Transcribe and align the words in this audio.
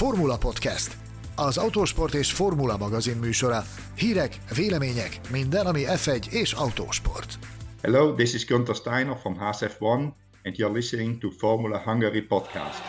Formula 0.00 0.38
Podcast, 0.38 0.96
az 1.36 1.56
autósport 1.56 2.14
és 2.14 2.32
formula 2.32 2.76
magazin 2.76 3.16
műsora. 3.16 3.62
Hírek, 3.96 4.38
vélemények, 4.54 5.20
minden, 5.30 5.66
ami 5.66 5.82
F1 5.86 6.26
és 6.32 6.52
autósport. 6.52 7.38
Hello, 7.82 8.14
this 8.14 8.34
is 8.34 8.46
Gunther 8.46 8.74
Steiner 8.74 9.16
from 9.16 9.36
HSF1 9.40 10.12
and 10.42 10.56
you're 10.56 10.72
listening 10.72 11.18
to 11.18 11.28
Formula 11.30 11.78
Hungary 11.78 12.22
podcast. 12.22 12.80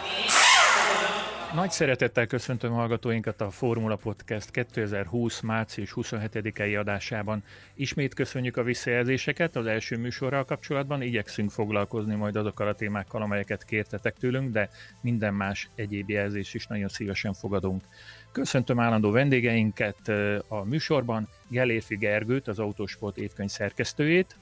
Nagy 1.54 1.72
szeretettel 1.72 2.28
köszöntöm 2.28 2.72
hallgatóinkat 2.72 3.42
a 3.42 3.50
Formula 3.50 3.96
Podcast 3.96 4.52
2020. 4.52 5.40
március 5.40 5.94
27-i 5.96 6.80
adásában. 6.80 7.44
Ismét 7.74 8.14
köszönjük 8.14 8.58
a 8.58 8.64
visszajelzéseket 8.64 9.56
az 9.56 9.66
első 9.66 9.98
műsorral 9.98 10.46
kapcsolatban, 10.46 11.02
igyekszünk 11.02 11.52
foglalkozni 11.52 12.16
majd 12.16 12.36
azokkal 12.36 12.68
a 12.68 12.76
témákkal, 12.76 13.22
amelyeket 13.22 13.64
kértetek 13.64 14.18
tőlünk, 14.18 14.52
de 14.52 14.70
minden 15.02 15.34
más 15.34 15.70
egyéb 15.76 16.10
jelzés 16.10 16.54
is 16.54 16.68
nagyon 16.68 16.88
szívesen 16.88 17.34
fogadunk. 17.34 17.84
Köszöntöm 18.32 18.80
állandó 18.80 19.12
vendégeinket 19.12 20.08
a 20.48 20.64
műsorban, 20.64 21.28
Gelérfi 21.48 21.96
Gergőt, 21.96 22.48
az 22.48 22.60
Autosport 22.60 23.18
évkönyv 23.18 23.50
szerkesztőjét. 23.50 24.36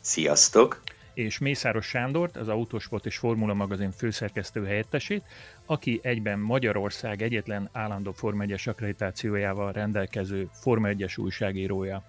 Sziasztok! 0.00 0.82
És 1.16 1.38
Mészáros 1.38 1.86
Sándort, 1.86 2.36
az 2.36 2.48
Autosport 2.48 3.06
és 3.06 3.16
Formula 3.16 3.54
magazin 3.54 3.90
főszerkesztő 3.90 4.64
helyettesét, 4.64 5.22
aki 5.66 6.00
egyben 6.02 6.38
Magyarország 6.38 7.22
egyetlen 7.22 7.68
állandó 7.72 8.12
Forma 8.12 8.44
1-es 8.46 8.68
akkreditációjával 8.68 9.72
rendelkező 9.72 10.48
Forma 10.52 10.88
1-es 10.90 11.18
újságírója. 11.18 12.06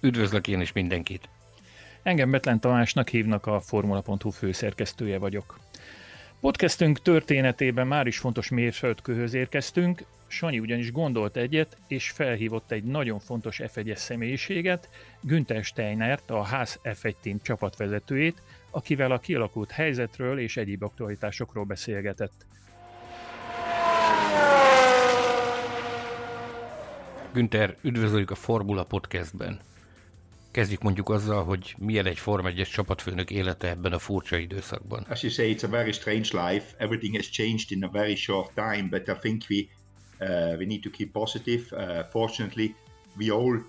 Üdvözlök 0.00 0.48
én 0.48 0.60
is 0.60 0.72
mindenkit! 0.72 1.28
Engem 2.02 2.30
Betlen 2.30 2.60
Tamásnak 2.60 3.08
hívnak, 3.08 3.46
a 3.46 3.60
Formula.hu 3.60 4.30
főszerkesztője 4.30 5.18
vagyok. 5.18 5.58
Podcastünk 6.40 7.02
történetében 7.02 7.86
már 7.86 8.06
is 8.06 8.18
fontos 8.18 8.48
mérföldkőhöz 8.48 9.34
érkeztünk, 9.34 10.04
Sanyi 10.28 10.58
ugyanis 10.58 10.92
gondolt 10.92 11.36
egyet, 11.36 11.76
és 11.88 12.10
felhívott 12.10 12.70
egy 12.70 12.84
nagyon 12.84 13.18
fontos 13.18 13.60
F1-es 13.62 13.96
személyiséget, 13.96 14.88
Günther 15.20 15.64
Steinert, 15.64 16.30
a 16.30 16.42
Ház 16.42 16.80
F1 16.82 17.14
Team 17.22 17.40
csapatvezetőjét, 17.42 18.42
akivel 18.70 19.10
a 19.10 19.18
kialakult 19.18 19.70
helyzetről 19.70 20.38
és 20.38 20.56
egyéb 20.56 20.82
aktualitásokról 20.82 21.64
beszélgetett. 21.64 22.46
Günther, 27.32 27.76
üdvözöljük 27.82 28.30
a 28.30 28.34
Formula 28.34 28.84
Podcastben. 28.84 29.60
Kezdjük 30.50 30.82
mondjuk 30.82 31.08
azzal, 31.08 31.44
hogy 31.44 31.74
milyen 31.78 32.06
egy 32.06 32.18
Form 32.18 32.46
1 32.46 32.68
csapatfőnök 32.72 33.30
élete 33.30 33.68
ebben 33.68 33.92
a 33.92 33.98
furcsa 33.98 34.36
időszakban. 34.36 35.06
As 35.08 35.22
you 35.22 35.32
say, 35.32 35.54
it's 35.54 35.64
a 35.64 35.68
very 35.68 35.92
strange 35.92 36.28
life. 36.32 36.74
Everything 36.78 37.14
has 37.14 37.30
changed 37.30 37.70
in 37.70 37.84
a 37.84 37.88
very 37.88 38.14
short 38.14 38.54
time, 38.54 38.88
but 38.88 39.08
I 39.08 39.14
think 39.20 39.42
we 39.50 39.56
we 40.58 40.64
need 40.64 40.82
to 40.82 40.90
keep 40.90 41.12
positive. 41.12 41.64
Uh, 41.70 42.10
fortunately, 42.10 42.74
we 43.18 43.32
all 43.32 43.64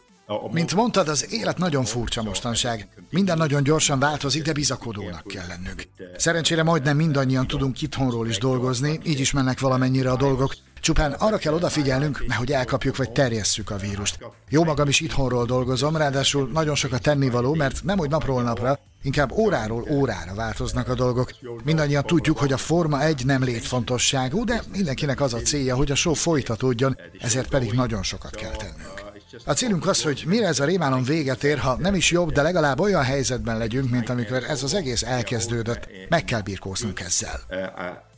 mint 0.52 0.76
mondtad, 0.76 1.08
az 1.08 1.34
élet 1.34 1.58
nagyon 1.58 1.84
furcsa 1.84 2.24
mostanság. 2.24 2.88
Minden 3.10 3.38
nagyon 3.38 3.64
gyorsan 3.64 4.00
változik, 4.00 4.44
de 4.44 4.54
bizakodónak 4.54 5.28
kell 5.28 5.48
lennünk. 5.48 5.84
Szerencsére 6.18 6.64
majdnem 6.64 6.96
mindannyian 6.96 7.48
tudunk 7.48 7.82
itthonról 7.82 8.28
is 8.28 8.38
dolgozni, 8.38 9.00
így 9.04 9.20
is 9.20 9.32
mennek 9.32 9.60
valamennyire 9.60 10.12
a 10.12 10.16
dolgok. 10.16 10.54
Csupán 10.82 11.12
arra 11.12 11.38
kell 11.38 11.54
odafigyelnünk, 11.54 12.28
nehogy 12.28 12.52
elkapjuk 12.52 12.98
vagy 12.98 13.12
terjesszük 13.12 13.70
a 13.70 13.78
vírust. 13.78 14.20
Jó 14.50 14.64
magam 14.64 14.88
is 14.88 15.00
itthonról 15.00 15.46
dolgozom, 15.46 15.96
ráadásul 15.96 16.50
nagyon 16.54 16.76
sok 16.76 16.92
a 16.92 16.98
tennivaló, 16.98 17.54
mert 17.54 17.84
nem 17.84 18.00
úgy 18.00 18.10
napról 18.10 18.44
napra, 18.44 18.80
Inkább 19.04 19.32
óráról 19.32 19.86
órára 19.90 20.34
változnak 20.34 20.88
a 20.88 20.94
dolgok. 20.94 21.32
Mindannyian 21.64 22.04
tudjuk, 22.04 22.38
hogy 22.38 22.54
a 22.54 22.58
Forma 22.58 23.02
1 23.02 23.26
nem 23.26 23.44
létfontosságú, 23.44 24.44
de 24.44 24.62
mindenkinek 24.72 25.22
az 25.22 25.34
a 25.34 25.38
célja, 25.38 25.76
hogy 25.76 25.92
a 25.92 25.96
show 25.96 26.14
folytatódjon, 26.14 26.98
ezért 27.20 27.50
pedig 27.50 27.72
nagyon 27.72 28.04
sokat 28.04 28.36
kell 28.36 28.56
tennünk. 28.56 29.08
A 29.46 29.54
célunk 29.54 29.88
az, 29.88 30.04
hogy 30.04 30.24
mire 30.28 30.48
ez 30.48 30.60
a 30.60 30.66
rémálom 30.66 31.04
véget 31.04 31.44
ér, 31.44 31.58
ha 31.58 31.78
nem 31.78 31.96
is 31.96 32.12
jobb, 32.12 32.32
de 32.32 32.42
legalább 32.42 32.80
olyan 32.80 33.04
helyzetben 33.04 33.58
legyünk, 33.58 33.90
mint 33.90 34.10
amikor 34.10 34.44
ez 34.44 34.64
az 34.64 34.74
egész 34.74 35.04
elkezdődött. 35.04 35.88
Meg 36.10 36.26
kell 36.26 36.42
birkóznunk 36.42 37.00
ezzel. 37.00 37.40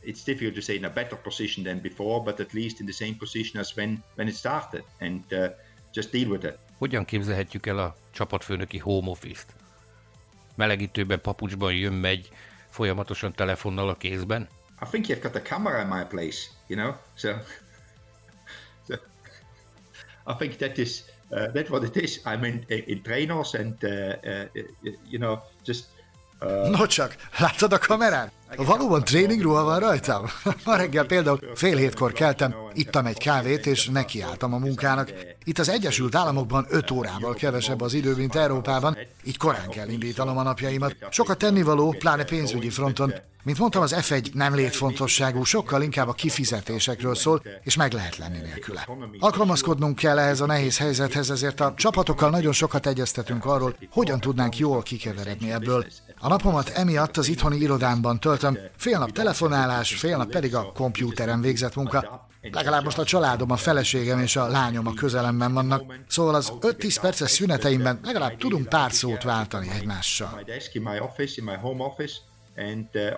It's 0.02 0.24
difficult 0.24 0.54
to 0.54 0.60
say 0.60 0.76
in 0.76 0.84
a 0.84 0.90
better 0.90 1.16
position 1.16 1.64
than 1.64 1.80
before, 1.80 2.22
but 2.22 2.40
at 2.40 2.52
least 2.52 2.80
in 2.80 2.86
the 2.86 2.92
same 2.92 3.14
position 3.14 3.60
as 3.60 3.76
when, 3.76 4.02
when 4.14 4.28
it 4.28 4.34
started, 4.34 4.84
and 5.00 5.22
uh, 5.32 5.48
just 5.92 6.10
deal 6.10 6.28
with 6.28 6.44
it. 6.44 6.58
Hogyan 6.78 7.04
képzelhetjük 7.04 7.66
el 7.66 7.78
a 7.78 7.96
csapatfőnöki 8.10 8.78
home 8.78 9.10
office-t? 9.10 9.54
melegítőben, 10.54 11.20
papucsban 11.20 11.74
jön, 11.74 11.92
megy, 11.92 12.28
folyamatosan 12.68 13.32
telefonnal 13.32 13.88
a 13.88 13.96
kézben? 13.96 14.48
I 14.82 14.84
think 14.90 15.06
you've 15.06 15.22
got 15.22 15.36
a 15.36 15.42
camera 15.42 15.80
in 15.80 15.88
my 15.88 16.04
place, 16.04 16.50
you 16.66 16.80
know, 16.80 16.94
so, 17.14 17.34
so 18.88 18.94
I 20.26 20.34
think 20.38 20.56
that 20.56 20.78
is 20.78 21.04
uh, 21.30 21.52
that's 21.52 21.70
what 21.70 21.82
it 21.84 21.96
is. 21.96 22.20
I'm 22.24 22.44
in, 22.44 22.64
in 22.68 23.02
trainers 23.02 23.54
and 23.54 23.84
uh, 23.84 23.90
uh, 23.90 24.44
you 25.08 25.18
know 25.18 25.42
just 25.64 25.86
Uh, 26.44 26.70
no 26.70 26.86
csak, 26.86 27.16
láttad 27.38 27.72
a 27.72 27.78
kamerán? 27.78 28.30
Valóban 28.56 29.04
tréningruha 29.04 29.64
van 29.64 29.80
rajtam? 29.80 30.24
Ma 30.64 30.76
reggel 30.76 31.04
például 31.04 31.40
fél 31.54 31.76
hétkor 31.76 32.12
keltem, 32.12 32.54
ittam 32.74 33.06
egy 33.06 33.18
kávét, 33.18 33.66
és 33.66 33.88
nekiálltam 33.88 34.54
a 34.54 34.58
munkának. 34.58 35.12
Itt 35.44 35.58
az 35.58 35.68
Egyesült 35.68 36.14
Államokban 36.14 36.66
öt 36.68 36.90
órával 36.90 37.34
kevesebb 37.34 37.80
az 37.80 37.94
idő, 37.94 38.14
mint 38.14 38.34
Európában, 38.34 38.98
így 39.24 39.36
korán 39.36 39.68
kell 39.68 39.88
indítanom 39.88 40.38
a 40.38 40.42
napjaimat. 40.42 40.96
Sokat 41.10 41.38
tennivaló, 41.38 41.94
pláne 41.98 42.24
pénzügyi 42.24 42.70
fronton. 42.70 43.12
Mint 43.44 43.58
mondtam, 43.58 43.82
az 43.82 43.94
F1 43.98 44.32
nem 44.32 44.54
létfontosságú, 44.54 45.44
sokkal 45.44 45.82
inkább 45.82 46.08
a 46.08 46.12
kifizetésekről 46.12 47.14
szól, 47.14 47.42
és 47.62 47.76
meg 47.76 47.92
lehet 47.92 48.16
lenni 48.16 48.38
nélküle. 48.38 48.88
Alkalmazkodnunk 49.18 49.96
kell 49.96 50.18
ehhez 50.18 50.40
a 50.40 50.46
nehéz 50.46 50.78
helyzethez, 50.78 51.30
ezért 51.30 51.60
a 51.60 51.74
csapatokkal 51.76 52.30
nagyon 52.30 52.52
sokat 52.52 52.86
egyeztetünk 52.86 53.44
arról, 53.44 53.76
hogyan 53.90 54.20
tudnánk 54.20 54.58
jól 54.58 54.82
kikeveredni 54.82 55.52
ebből. 55.52 55.86
A 56.24 56.28
napomat 56.28 56.68
emiatt 56.68 57.16
az 57.16 57.28
itthoni 57.28 57.56
irodámban 57.56 58.20
töltöm, 58.20 58.58
fél 58.76 58.98
nap 58.98 59.10
telefonálás, 59.12 59.94
fél 59.94 60.16
nap 60.16 60.30
pedig 60.30 60.54
a 60.54 60.72
kompjúteren 60.72 61.40
végzett 61.40 61.74
munka. 61.74 62.28
Legalább 62.40 62.84
most 62.84 62.98
a 62.98 63.04
családom, 63.04 63.50
a 63.50 63.56
feleségem 63.56 64.20
és 64.20 64.36
a 64.36 64.48
lányom 64.48 64.86
a 64.86 64.94
közelemben 64.94 65.52
vannak, 65.52 65.94
szóval 66.08 66.34
az 66.34 66.52
5-10 66.60 66.96
perces 67.00 67.30
szüneteimben 67.30 68.00
legalább 68.04 68.36
tudunk 68.36 68.68
pár 68.68 68.92
szót 68.92 69.22
váltani 69.22 69.68
egymással. 69.70 70.42
and 72.56 72.88
uh. 72.94 73.16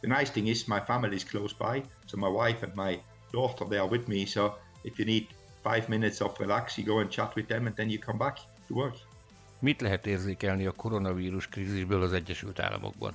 The 0.00 0.18
nice 0.18 0.32
thing 0.32 0.46
is 0.46 0.64
my 0.64 0.80
family 0.86 1.14
is 1.14 1.24
close 1.24 1.54
by, 1.58 1.82
so 2.06 2.16
my 2.16 2.28
wife 2.28 2.66
and 2.66 2.74
my 2.74 3.00
daughter 3.30 3.66
they 3.66 3.78
are 3.78 3.88
with 3.88 4.06
me. 4.08 4.26
So 4.26 4.54
if 4.82 4.98
you 4.98 5.04
need 5.04 5.26
five 5.62 5.88
minutes 5.88 6.20
of 6.20 6.38
relax, 6.38 6.76
you 6.76 6.86
go 6.86 6.98
and 6.98 7.10
chat 7.10 7.34
with 7.34 7.46
them, 7.46 7.66
and 7.66 7.76
then 7.76 7.90
you 7.90 7.98
come 7.98 8.18
back 8.18 8.38
work. 8.68 8.96
Mit 9.58 9.80
lehet 9.80 10.06
érzékelni 10.06 10.66
a 10.66 10.72
koronavírus 10.72 11.46
krízisből 11.46 12.02
az 12.02 12.12
Egyesült 12.12 12.60
Államokban? 12.60 13.14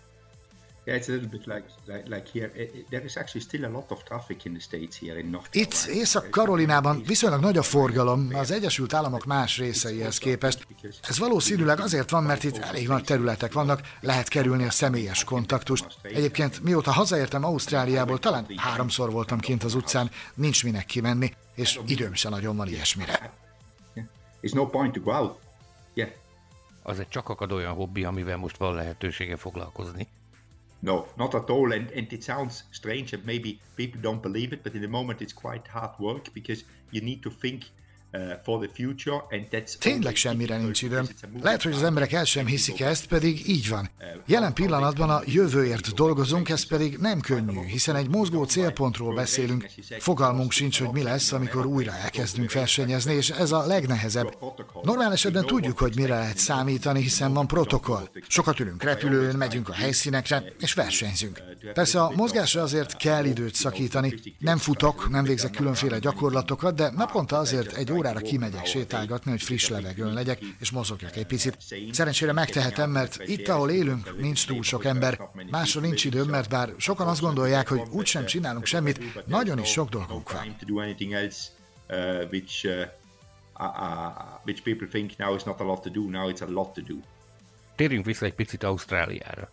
Itt 5.52 5.74
Észak-Karolinában 5.90 7.04
viszonylag 7.06 7.42
nagy 7.42 7.58
a 7.58 7.62
forgalom 7.62 8.30
az 8.34 8.52
Egyesült 8.52 8.94
Államok 8.94 9.26
más 9.26 9.58
részeihez 9.58 10.18
képest. 10.18 10.68
Ez 11.02 11.20
valószínűleg 11.20 11.80
azért 11.80 12.10
van, 12.10 12.24
mert 12.24 12.44
itt 12.44 12.58
elég 12.58 12.88
nagy 12.88 13.04
területek 13.04 13.54
vannak, 13.54 13.82
lehet 14.02 14.28
kerülni 14.28 14.64
a 14.64 14.72
személyes 14.72 15.24
kontaktust. 15.24 15.86
Egyébként 16.02 16.64
mióta 16.64 16.92
hazaértem 16.92 17.44
Ausztráliából, 17.44 18.20
talán 18.20 18.46
háromszor 18.56 19.12
voltam 19.12 19.40
kint 19.40 19.64
az 19.64 19.74
utcán, 19.74 20.10
nincs 20.34 20.64
minek 20.64 20.86
kimenni, 20.86 21.34
és 21.56 21.80
időm 21.86 22.14
se 22.14 22.30
nagyon 22.30 22.56
van 22.56 22.68
ilyesmire. 22.68 23.47
It's 24.42 24.54
no 24.54 24.66
point 24.66 24.94
to 24.94 25.02
go 25.02 25.12
out. 25.12 25.40
Yeah. 25.94 26.10
Az 26.82 27.00
egy 27.00 27.10
csak 27.10 27.30
akad 27.30 27.52
olyan 27.52 27.74
hobbi, 27.74 28.04
amivel 28.04 28.38
most 28.38 28.58
van 28.58 28.76
lehetősége 28.76 29.36
foglalkozni. 29.36 30.08
No, 30.80 31.06
not 31.16 31.34
at 31.34 31.50
all. 31.50 31.72
And, 31.72 31.92
and 31.96 32.12
it 32.12 32.22
sounds 32.22 32.64
strange 32.70 33.16
and 33.16 33.26
maybe 33.26 33.58
people 33.76 34.02
don't 34.02 34.22
believe 34.22 34.56
it, 34.56 34.62
but 34.62 34.74
in 34.74 34.82
the 34.82 34.90
moment 34.90 35.22
it's 35.22 35.34
quite 35.34 35.68
hard 35.68 36.00
work 36.00 36.34
because 36.34 36.64
you 36.92 37.04
need 37.04 37.22
to 37.22 37.30
think 37.30 37.64
Tényleg 39.80 40.16
semmire 40.16 40.58
nincs 40.58 40.82
időm. 40.82 41.08
Lehet, 41.42 41.64
hogy 41.64 41.74
az 41.74 41.84
emberek 41.84 42.12
el 42.12 42.24
sem 42.26 42.46
hiszik 42.46 42.82
ezt, 42.82 43.08
pedig 43.08 43.50
így 43.50 43.70
van. 43.70 43.90
Jelen 44.26 44.54
pillanatban 44.54 45.10
a 45.10 45.22
jövőért 45.26 45.94
dolgozunk, 45.94 46.50
ez 46.50 46.66
pedig 46.66 46.98
nem 46.98 47.20
könnyű, 47.20 47.66
hiszen 47.66 47.96
egy 47.96 48.10
mozgó 48.10 48.44
célpontról 48.44 49.14
beszélünk. 49.16 49.70
Fogalmunk 50.00 50.52
sincs, 50.52 50.80
hogy 50.80 50.90
mi 50.92 51.04
lesz, 51.04 51.32
amikor 51.32 51.66
újra 51.66 51.94
elkezdünk 51.94 52.52
versenyezni, 52.52 53.14
és 53.14 53.30
ez 53.30 53.52
a 53.52 53.66
legnehezebb. 53.66 54.38
Normál 54.84 55.12
esetben 55.12 55.46
tudjuk, 55.46 55.78
hogy 55.78 55.96
mire 55.96 56.16
lehet 56.18 56.38
számítani, 56.38 57.02
hiszen 57.02 57.34
van 57.34 57.48
protokoll. 57.48 58.10
Sokat 58.28 58.60
ülünk 58.60 58.84
repülőn, 58.84 59.36
megyünk 59.36 59.70
a 59.70 59.74
helyszínekre, 59.74 60.44
és 60.60 60.74
versenyzünk. 60.74 61.42
Persze 61.74 62.02
a 62.02 62.12
mozgásra 62.16 62.62
azért 62.62 62.98
kell 62.98 63.26
időt 63.26 63.56
szakítani. 63.56 64.14
Nem 64.40 64.58
futok, 64.58 65.10
nem 65.10 65.24
végzek 65.24 65.52
különféle 65.52 66.00
gyakorlatokat, 66.00 66.76
de 66.76 66.92
naponta 66.96 67.38
azért 67.38 67.74
egy 67.74 67.92
órára 67.98 68.20
kimegyek 68.20 68.66
sétálgatni, 68.66 69.32
hogy 69.32 69.42
friss 69.42 69.70
levegőn 69.70 70.14
legyek, 70.14 70.40
és 70.60 70.72
mozogjak 70.72 71.16
egy 71.16 71.26
picit. 71.26 71.58
Szerencsére 71.92 72.32
megtehetem, 72.32 72.90
mert 72.90 73.18
itt, 73.26 73.48
ahol 73.48 73.70
élünk, 73.70 74.18
nincs 74.20 74.46
túl 74.46 74.64
sok 74.64 74.86
ember. 74.86 75.20
Másra 75.50 75.82
nincs 75.82 76.04
időm, 76.04 76.28
mert 76.28 76.50
bár 76.50 76.74
sokan 76.78 77.08
azt 77.08 77.22
gondolják, 77.22 77.68
hogy 77.68 77.82
úgysem 77.92 78.26
csinálunk 78.26 78.66
semmit, 78.66 79.26
nagyon 79.28 79.60
is 79.60 79.70
sok 79.70 79.90
dolgunk 79.90 80.32
van. 80.32 80.56
which 84.44 84.64
people 84.64 84.88
think 84.88 85.18
now 85.18 85.36
is 85.36 85.44
not 85.44 85.60
a 85.62 85.64
lot 85.64 85.84
to 85.84 85.90
do, 85.90 86.10
now 86.10 86.28
it's 86.30 86.42
a 86.42 86.46
lot 86.46 86.74
to 86.74 86.82
do. 86.82 86.96
Térjünk 87.76 88.06
vissza 88.06 88.26
egy 88.26 88.34
picit 88.34 88.64
Ausztráliára. 88.64 89.50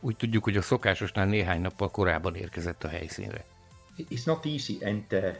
Úgy 0.00 0.16
tudjuk, 0.16 0.44
hogy 0.44 0.56
a 0.56 0.62
szokásosnál 0.62 1.26
néhány 1.26 1.60
nappal 1.60 1.90
korábban 1.90 2.34
érkezett 2.34 2.84
a 2.84 2.88
helyszínre. 2.88 3.44
It's 3.96 4.24
not 4.24 4.46
easy 4.46 4.78
and 4.84 5.04
uh, 5.10 5.36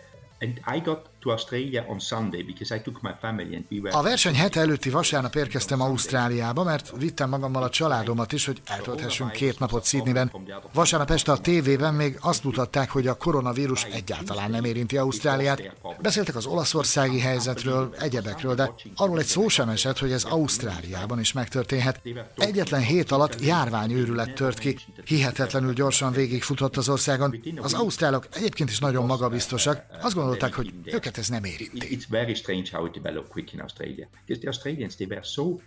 a 3.90 4.02
verseny 4.02 4.34
hete 4.34 4.60
előtti 4.60 4.90
vasárnap 4.90 5.34
érkeztem 5.34 5.80
Ausztráliába, 5.80 6.64
mert 6.64 6.92
vittem 6.98 7.28
magammal 7.28 7.62
a 7.62 7.68
családomat 7.70 8.32
is, 8.32 8.46
hogy 8.46 8.60
eltölthessünk 8.64 9.30
két 9.30 9.58
napot 9.58 9.84
Sydneyben. 9.84 10.32
Vasárnap 10.72 11.10
este 11.10 11.32
a 11.32 11.38
tévében 11.38 11.94
még 11.94 12.18
azt 12.20 12.44
mutatták, 12.44 12.90
hogy 12.90 13.06
a 13.06 13.14
koronavírus 13.14 13.84
egyáltalán 13.84 14.50
nem 14.50 14.64
érinti 14.64 14.96
Ausztráliát. 14.96 15.62
Beszéltek 16.00 16.36
az 16.36 16.46
olaszországi 16.46 17.20
helyzetről, 17.20 17.94
egyebekről, 17.98 18.54
de 18.54 18.72
arról 18.96 19.18
egy 19.18 19.26
szó 19.26 19.48
sem 19.48 19.68
esett, 19.68 19.98
hogy 19.98 20.12
ez 20.12 20.24
Ausztráliában 20.24 21.20
is 21.20 21.32
megtörténhet. 21.32 22.00
Egyetlen 22.36 22.80
hét 22.80 23.10
alatt 23.10 23.40
járványőrület 23.40 24.34
tört 24.34 24.58
ki, 24.58 24.78
hihetetlenül 25.04 25.72
gyorsan 25.72 26.12
végigfutott 26.12 26.76
az 26.76 26.88
országon. 26.88 27.42
Az 27.60 27.72
ausztrálok 27.72 28.26
egyébként 28.32 28.70
is 28.70 28.78
nagyon 28.78 29.06
magabiztosak, 29.06 29.84
azt 30.02 30.14
gondolták, 30.14 30.54
hogy 30.54 30.72
őket 30.84 31.11
ez 31.16 31.28
nem 31.28 31.44
érinti. 31.44 31.96
It's 31.96 32.06
very 32.08 32.34
strange 32.34 32.70
how 32.70 32.86
it 32.86 32.92
developed 32.92 33.30
quick 33.30 33.52
in 33.52 33.60
Australia. 33.60 34.08
Because 34.26 34.40
the 34.40 34.48
Australians, 34.48 34.96
they 34.96 35.06
were 35.06 35.22
so 35.22 35.60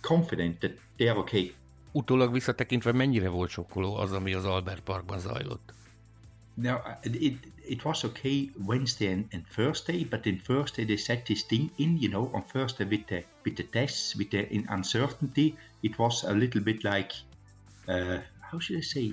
confident 0.00 0.60
that 0.60 0.72
they 0.96 1.08
are 1.08 1.18
okay. 1.18 1.54
Utólag 1.92 2.32
visszatekintve 2.32 2.92
mennyire 2.92 3.28
volt 3.28 3.50
sokkoló 3.50 3.96
az, 3.96 4.12
ami 4.12 4.34
az 4.34 4.44
Albert 4.44 4.80
Parkban 4.80 5.18
zajlott? 5.18 5.74
Now, 6.54 6.78
it, 7.02 7.52
it 7.66 7.84
was 7.84 8.02
okay 8.04 8.50
Wednesday 8.66 9.12
and, 9.12 9.24
and 9.32 9.44
Thursday, 9.54 10.04
but 10.04 10.26
in 10.26 10.40
Thursday 10.40 10.84
they 10.84 10.96
set 10.96 11.24
this 11.24 11.44
thing 11.44 11.70
in, 11.76 11.98
you 12.00 12.08
know, 12.08 12.30
on 12.32 12.42
Thursday 12.42 12.86
with 12.86 13.06
the, 13.06 13.24
with 13.44 13.56
the 13.56 13.66
tests, 13.70 14.14
with 14.14 14.30
the 14.30 14.46
in 14.50 14.64
uncertainty, 14.68 15.54
it 15.80 15.98
was 15.98 16.24
a 16.24 16.32
little 16.32 16.62
bit 16.62 16.82
like, 16.82 17.12
uh, 17.88 18.18
how 18.40 18.58
should 18.58 18.78
I 18.78 18.82
say, 18.82 19.12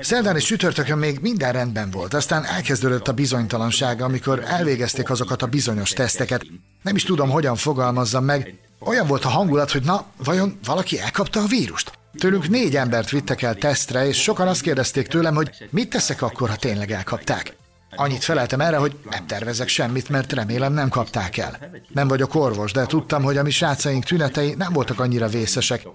Szerdán 0.00 0.36
és 0.36 0.44
csütörtökön 0.44 0.98
még 0.98 1.18
minden 1.20 1.52
rendben 1.52 1.90
volt, 1.90 2.14
aztán 2.14 2.44
elkezdődött 2.44 3.08
a 3.08 3.12
bizonytalanság, 3.12 4.00
amikor 4.00 4.42
elvégezték 4.46 5.10
azokat 5.10 5.42
a 5.42 5.46
bizonyos 5.46 5.90
teszteket. 5.90 6.46
Nem 6.82 6.96
is 6.96 7.02
tudom, 7.02 7.30
hogyan 7.30 7.56
fogalmazzam 7.56 8.24
meg. 8.24 8.54
Olyan 8.78 9.06
volt 9.06 9.24
a 9.24 9.28
hangulat, 9.28 9.70
hogy 9.70 9.82
na, 9.82 10.06
vajon 10.24 10.58
valaki 10.64 11.00
elkapta 11.00 11.40
a 11.40 11.46
vírust? 11.46 11.92
Tőlünk 12.18 12.48
négy 12.48 12.76
embert 12.76 13.10
vittek 13.10 13.42
el 13.42 13.54
tesztre, 13.54 14.06
és 14.06 14.22
sokan 14.22 14.48
azt 14.48 14.60
kérdezték 14.60 15.06
tőlem, 15.06 15.34
hogy 15.34 15.50
mit 15.70 15.90
teszek 15.90 16.22
akkor, 16.22 16.48
ha 16.48 16.56
tényleg 16.56 16.90
elkapták. 16.90 17.56
Annyit 17.96 18.24
feleltem 18.24 18.60
erre, 18.60 18.76
hogy 18.76 18.96
nem 19.10 19.26
tervezek 19.26 19.68
semmit, 19.68 20.08
mert 20.08 20.32
remélem 20.32 20.72
nem 20.72 20.88
kapták 20.88 21.36
el. 21.36 21.70
Nem 21.88 22.08
vagyok 22.08 22.34
orvos, 22.34 22.72
de 22.72 22.86
tudtam, 22.86 23.22
hogy 23.22 23.36
a 23.36 23.42
mi 23.42 23.50
srácaink 23.50 24.04
tünetei 24.04 24.54
nem 24.54 24.72
voltak 24.72 25.00
annyira 25.00 25.28
vészesek, 25.28 25.86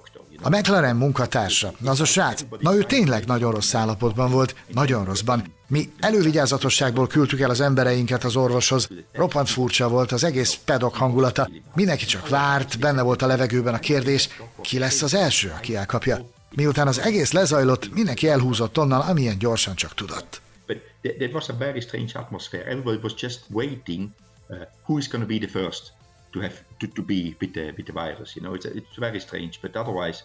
a 0.43 0.49
McLaren 0.49 0.95
munkatársa, 0.95 1.73
az 1.85 2.01
a 2.01 2.05
srác, 2.05 2.45
na 2.59 2.75
ő 2.75 2.83
tényleg 2.83 3.25
nagyon 3.25 3.51
rossz 3.51 3.73
állapotban 3.73 4.31
volt, 4.31 4.55
nagyon 4.67 5.05
rosszban. 5.05 5.43
Mi 5.67 5.89
elővigyázatosságból 5.99 7.07
küldtük 7.07 7.39
el 7.39 7.49
az 7.49 7.61
embereinket 7.61 8.23
az 8.23 8.35
orvoshoz. 8.35 8.87
Roppant 9.11 9.49
furcsa 9.49 9.89
volt 9.89 10.11
az 10.11 10.23
egész 10.23 10.59
pedok 10.65 10.95
hangulata. 10.95 11.49
Mindenki 11.75 12.05
csak 12.05 12.29
várt, 12.29 12.79
benne 12.79 13.01
volt 13.01 13.21
a 13.21 13.27
levegőben 13.27 13.73
a 13.73 13.79
kérdés, 13.79 14.29
ki 14.61 14.79
lesz 14.79 15.01
az 15.01 15.13
első, 15.13 15.53
aki 15.57 15.75
elkapja. 15.75 16.29
Miután 16.55 16.87
az 16.87 16.99
egész 16.99 17.31
lezajlott, 17.31 17.93
mindenki 17.93 18.29
elhúzott 18.29 18.77
onnan, 18.77 19.01
amilyen 19.01 19.37
gyorsan 19.37 19.75
csak 19.75 19.93
tudott. 19.93 20.41
But 20.67 20.77
that 21.01 21.33
was 21.33 21.49
a 21.49 21.53
very 21.57 21.81
strange 21.81 22.19
atmosphere. 22.19 22.63
Everybody 22.63 22.99
was 23.01 23.13
just 23.21 23.41
waiting 23.49 24.09
uh, 24.49 24.57
who 24.87 24.97
is 24.97 25.07
going 25.07 25.23
to 25.23 25.27
be 25.27 25.45
the 25.45 25.59
first 25.59 25.91
to 26.31 26.41
have 26.41 26.55
to, 26.79 26.87
to 26.87 27.01
be 27.01 27.35
with 27.39 27.53
the 27.53 27.73
with 27.77 27.85
the 27.85 27.93
virus. 27.93 28.35
You 28.35 28.43
know, 28.45 28.55
it's 28.55 28.65
it's 28.65 28.97
very 28.97 29.19
strange. 29.19 29.59
But 29.61 29.75
otherwise, 29.75 30.23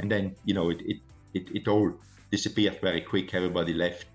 and 0.00 0.10
then 0.10 0.34
you 0.44 0.54
know 0.54 0.70
it, 0.70 0.80
it 0.80 1.00
it, 1.32 1.48
it 1.54 1.68
all 1.68 1.92
disappeared 2.30 2.78
very 2.80 3.02
quick 3.02 3.34
everybody 3.34 3.72
left 3.72 4.06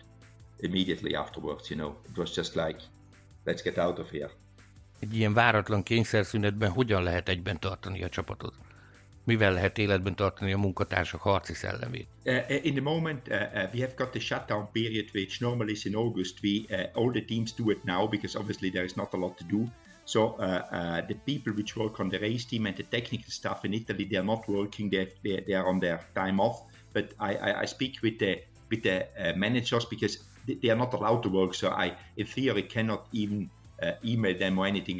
immediately 0.59 1.15
afterwards 1.15 1.69
you 1.69 1.77
know 1.77 1.95
it 2.09 2.17
was 2.17 2.35
just 2.37 2.55
like 2.55 2.79
let's 3.45 3.61
get 3.61 3.77
out 3.77 3.99
of 3.99 4.09
here 4.11 4.29
egy 4.99 5.15
ilyen 5.15 5.33
váratlan 5.33 5.83
kényszerszünetben 5.83 6.69
hogyan 6.69 7.03
lehet 7.03 7.29
egyben 7.29 7.59
tartani 7.59 8.03
a 8.03 8.09
csapatot? 8.09 8.53
Mivel 9.23 9.53
lehet 9.53 9.77
életben 9.77 10.15
tartani 10.15 10.53
a 10.53 10.57
munkatársak 10.57 11.21
harci 11.21 11.53
szellemét? 11.53 12.07
Uh, 12.25 12.35
uh 12.49 12.65
in 12.65 12.73
the 12.73 12.81
moment 12.81 13.27
uh, 13.27 13.33
uh, 13.33 13.73
we 13.73 13.79
have 13.79 13.93
got 13.95 14.11
the 14.11 14.19
shutdown 14.19 14.67
period 14.71 15.09
which 15.13 15.39
normally 15.39 15.71
is 15.71 15.85
in 15.85 15.95
August. 15.95 16.39
We 16.41 16.65
uh, 16.69 17.03
all 17.03 17.11
the 17.11 17.25
teams 17.25 17.53
do 17.53 17.71
it 17.71 17.83
now 17.83 18.07
because 18.09 18.37
obviously 18.37 18.69
there 18.69 18.85
is 18.85 18.93
not 18.93 19.13
a 19.13 19.17
lot 19.17 19.37
to 19.37 19.43
do. 19.43 19.71
So 20.05 20.33
uh, 20.35 20.65
uh, 20.71 21.01
the 21.07 21.15
people 21.15 21.53
which 21.53 21.75
work 21.75 21.99
on 21.99 22.09
the 22.09 22.19
race 22.19 22.45
team 22.45 22.67
and 22.67 22.77
the 22.77 22.83
technical 22.83 23.31
staff 23.31 23.65
in 23.65 23.73
Italy, 23.73 24.05
they 24.05 24.17
are 24.17 24.23
not 24.23 24.47
working; 24.47 24.89
they 24.89 25.13
they, 25.23 25.43
they 25.47 25.53
are 25.53 25.67
on 25.67 25.79
their 25.79 25.99
time 26.15 26.39
off. 26.39 26.61
But 26.93 27.13
I, 27.19 27.35
I, 27.35 27.61
I 27.61 27.65
speak 27.65 28.01
with 28.01 28.19
the 28.19 28.41
with 28.69 28.83
the 28.83 29.07
uh, 29.17 29.35
managers 29.35 29.85
because 29.85 30.23
they 30.45 30.69
are 30.69 30.75
not 30.75 30.93
allowed 30.93 31.23
to 31.23 31.29
work. 31.29 31.53
So 31.55 31.69
I, 31.69 31.97
in 32.17 32.27
theory, 32.27 32.63
cannot 32.63 33.07
even 33.11 33.49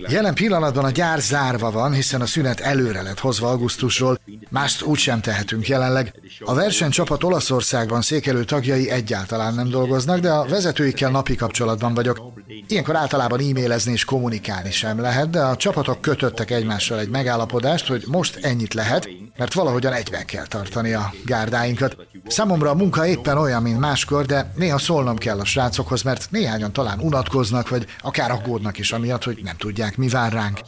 Jelen 0.07 0.33
pillanatban 0.33 0.85
a 0.85 0.89
gyár 0.89 1.19
zárva 1.19 1.71
van, 1.71 1.93
hiszen 1.93 2.21
a 2.21 2.25
szünet 2.25 2.59
előre 2.59 3.01
lett 3.01 3.19
hozva 3.19 3.49
augusztusról, 3.49 4.19
mást 4.49 4.81
úgy 4.81 4.97
sem 4.97 5.21
tehetünk 5.21 5.67
jelenleg. 5.67 6.13
A 6.39 6.53
versenycsapat 6.53 7.23
Olaszországban 7.23 8.01
székelő 8.01 8.43
tagjai 8.43 8.89
egyáltalán 8.89 9.53
nem 9.53 9.69
dolgoznak, 9.69 10.19
de 10.19 10.31
a 10.31 10.45
vezetőikkel 10.45 11.11
napi 11.11 11.35
kapcsolatban 11.35 11.93
vagyok. 11.93 12.33
Ilyenkor 12.67 12.95
általában 12.95 13.39
e-mailezni 13.39 13.91
és 13.91 14.05
kommunikálni 14.05 14.71
sem 14.71 14.99
lehet, 14.99 15.29
de 15.29 15.41
a 15.41 15.55
csapatok 15.55 16.01
kötöttek 16.01 16.51
egymással 16.51 16.99
egy 16.99 17.09
megállapodást, 17.09 17.87
hogy 17.87 18.03
most 18.07 18.39
ennyit 18.41 18.73
lehet, 18.73 19.09
mert 19.37 19.53
valahogyan 19.53 19.93
egyben 19.93 20.25
kell 20.25 20.47
tartani 20.47 20.93
a 20.93 21.13
gárdáinkat. 21.25 21.97
Számomra 22.27 22.69
a 22.69 22.75
munka 22.75 23.07
éppen 23.07 23.37
olyan, 23.37 23.61
mint 23.61 23.79
máskor, 23.79 24.25
de 24.25 24.51
néha 24.55 24.77
szólnom 24.77 25.17
kell 25.17 25.39
a 25.39 25.45
srácokhoz, 25.45 26.01
mert 26.01 26.27
néhányan 26.31 26.73
talán 26.73 26.99
unatkoznak, 26.99 27.69
vagy 27.69 27.85
akár 28.01 28.31
aggódnak 28.31 28.64
is 28.73 28.91
amiatt, 28.91 29.23
hogy 29.23 29.39
nem 29.43 29.55
tudják, 29.57 29.97
mi 29.97 30.07
vár 30.07 30.33
ránk. 30.33 30.59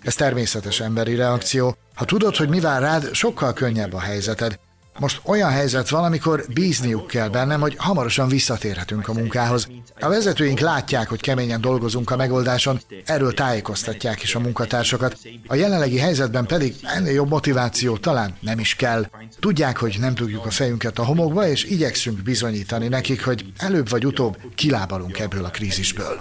Ez 0.00 0.14
természetes 0.14 0.80
emberi 0.80 1.14
reakció. 1.14 1.76
Ha 1.94 2.04
tudod, 2.04 2.36
hogy 2.36 2.48
mi 2.48 2.60
vár 2.60 2.80
rád, 2.80 3.14
sokkal 3.14 3.52
könnyebb 3.52 3.92
a 3.92 4.00
helyzeted. 4.00 4.58
Most 4.98 5.20
olyan 5.24 5.50
helyzet 5.50 5.88
van, 5.88 6.04
amikor 6.04 6.44
bízniuk 6.52 7.06
kell 7.06 7.28
bennem, 7.28 7.60
hogy 7.60 7.74
hamarosan 7.78 8.28
visszatérhetünk 8.28 9.08
a 9.08 9.12
munkához. 9.12 9.68
A 10.00 10.08
vezetőink 10.08 10.58
látják, 10.58 11.08
hogy 11.08 11.20
keményen 11.20 11.60
dolgozunk 11.60 12.10
a 12.10 12.16
megoldáson, 12.16 12.80
erről 13.04 13.32
tájékoztatják 13.32 14.22
is 14.22 14.34
a 14.34 14.40
munkatársakat. 14.40 15.18
A 15.46 15.54
jelenlegi 15.54 15.98
helyzetben 15.98 16.46
pedig 16.46 16.74
ennél 16.82 17.12
jobb 17.12 17.28
motiváció 17.28 17.96
talán 17.96 18.34
nem 18.40 18.58
is 18.58 18.74
kell. 18.74 19.06
Tudják, 19.40 19.78
hogy 19.78 19.96
nem 20.00 20.14
tudjuk 20.14 20.46
a 20.46 20.50
fejünket 20.50 20.98
a 20.98 21.04
homokba, 21.04 21.48
és 21.48 21.64
igyekszünk 21.64 22.22
bizonyítani 22.22 22.88
nekik, 22.88 23.24
hogy 23.24 23.52
előbb 23.56 23.88
vagy 23.88 24.06
utóbb 24.06 24.36
kilábalunk 24.54 25.18
ebből 25.18 25.44
a 25.44 25.50
krízisből. 25.50 26.20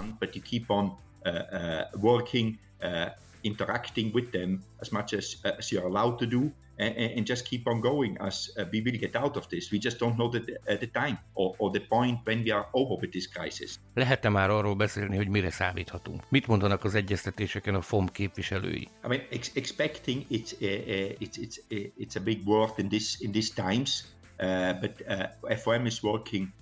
Interacting 3.44 4.12
with 4.14 4.32
them 4.32 4.64
as 4.82 4.92
much 4.92 5.14
as, 5.14 5.36
as 5.44 5.72
you're 5.72 5.88
allowed 5.88 6.18
to 6.20 6.26
do 6.26 6.52
and, 6.78 6.96
and, 7.18 7.26
just 7.26 7.46
keep 7.46 7.68
on 7.68 7.80
going 7.80 8.18
as 8.20 8.52
uh, 8.58 8.66
we 8.72 8.82
will 8.82 8.98
get 9.00 9.16
out 9.16 9.38
of 9.38 9.48
this. 9.48 9.72
We 9.72 9.80
just 9.80 9.98
don't 10.00 10.18
know 10.18 10.30
the, 10.30 10.42
uh, 10.68 10.76
the 10.80 10.88
time 10.88 11.18
or, 11.36 11.56
or 11.58 11.72
the 11.72 11.80
point 11.80 12.20
when 12.26 12.44
we 12.44 12.52
are 12.52 12.68
over 12.74 12.96
with 13.02 13.12
this 13.12 13.28
crisis. 13.28 13.80
Lehet-e 13.94 14.30
már 14.30 14.50
arról 14.50 14.76
beszélni, 14.76 15.16
hogy 15.16 15.28
mire 15.28 15.50
számíthatunk? 15.50 16.24
Mit 16.30 16.48
mondanak 16.48 16.84
az 16.84 16.96
egyeztetéseken 16.96 17.76
a 17.76 17.82
FOM 17.82 18.08
képviselői? 18.08 18.88
I 19.04 19.08
mean, 19.08 19.22
ex- 19.32 19.56
expecting 19.56 20.26
it's, 20.30 20.54
uh, 20.54 20.68
uh, 20.68 21.12
it's, 21.20 21.38
it's, 21.38 21.58
uh, 21.72 21.92
it's 21.98 22.16
a 22.16 22.22
big 22.24 22.48
word 22.48 22.74
in, 22.78 22.90
this, 22.90 23.20
in 23.20 23.32
these 23.32 23.54
times, 23.54 24.06
uh, 24.40 24.80
but 24.80 24.92
uh, 25.08 25.58
FOM 25.58 25.86
is 25.86 26.04
working 26.04 26.54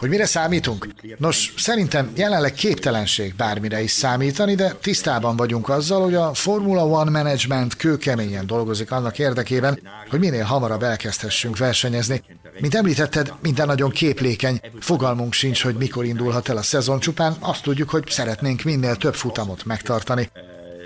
hogy 0.00 0.08
mire 0.08 0.26
számítunk? 0.26 0.88
Nos, 1.18 1.54
szerintem 1.56 2.12
jelenleg 2.16 2.52
képtelenség 2.52 3.34
bármire 3.34 3.82
is 3.82 3.90
számítani, 3.90 4.54
de 4.54 4.72
tisztában 4.80 5.36
vagyunk 5.36 5.68
azzal, 5.68 6.02
hogy 6.02 6.14
a 6.14 6.34
Formula 6.34 6.86
One 6.86 7.10
Management 7.10 7.76
kőkeményen 7.76 8.46
dolgozik 8.46 8.90
annak 8.90 9.18
érdekében, 9.18 9.80
hogy 10.10 10.18
minél 10.18 10.44
hamarabb 10.44 10.82
elkezdhessünk 10.82 11.56
versenyezni. 11.56 12.22
Mint 12.60 12.74
említetted, 12.74 13.32
minden 13.42 13.66
nagyon 13.66 13.90
képlékeny, 13.90 14.60
fogalmunk 14.80 15.32
sincs, 15.32 15.62
hogy 15.62 15.74
mikor 15.74 16.04
indulhat 16.04 16.48
el 16.48 16.56
a 16.56 16.62
szezon, 16.62 17.00
csupán 17.00 17.36
azt 17.40 17.62
tudjuk, 17.62 17.90
hogy 17.90 18.10
szeretnénk 18.10 18.62
minél 18.62 18.96
több 18.96 19.14
futamot 19.14 19.64
megtartani. 19.64 20.30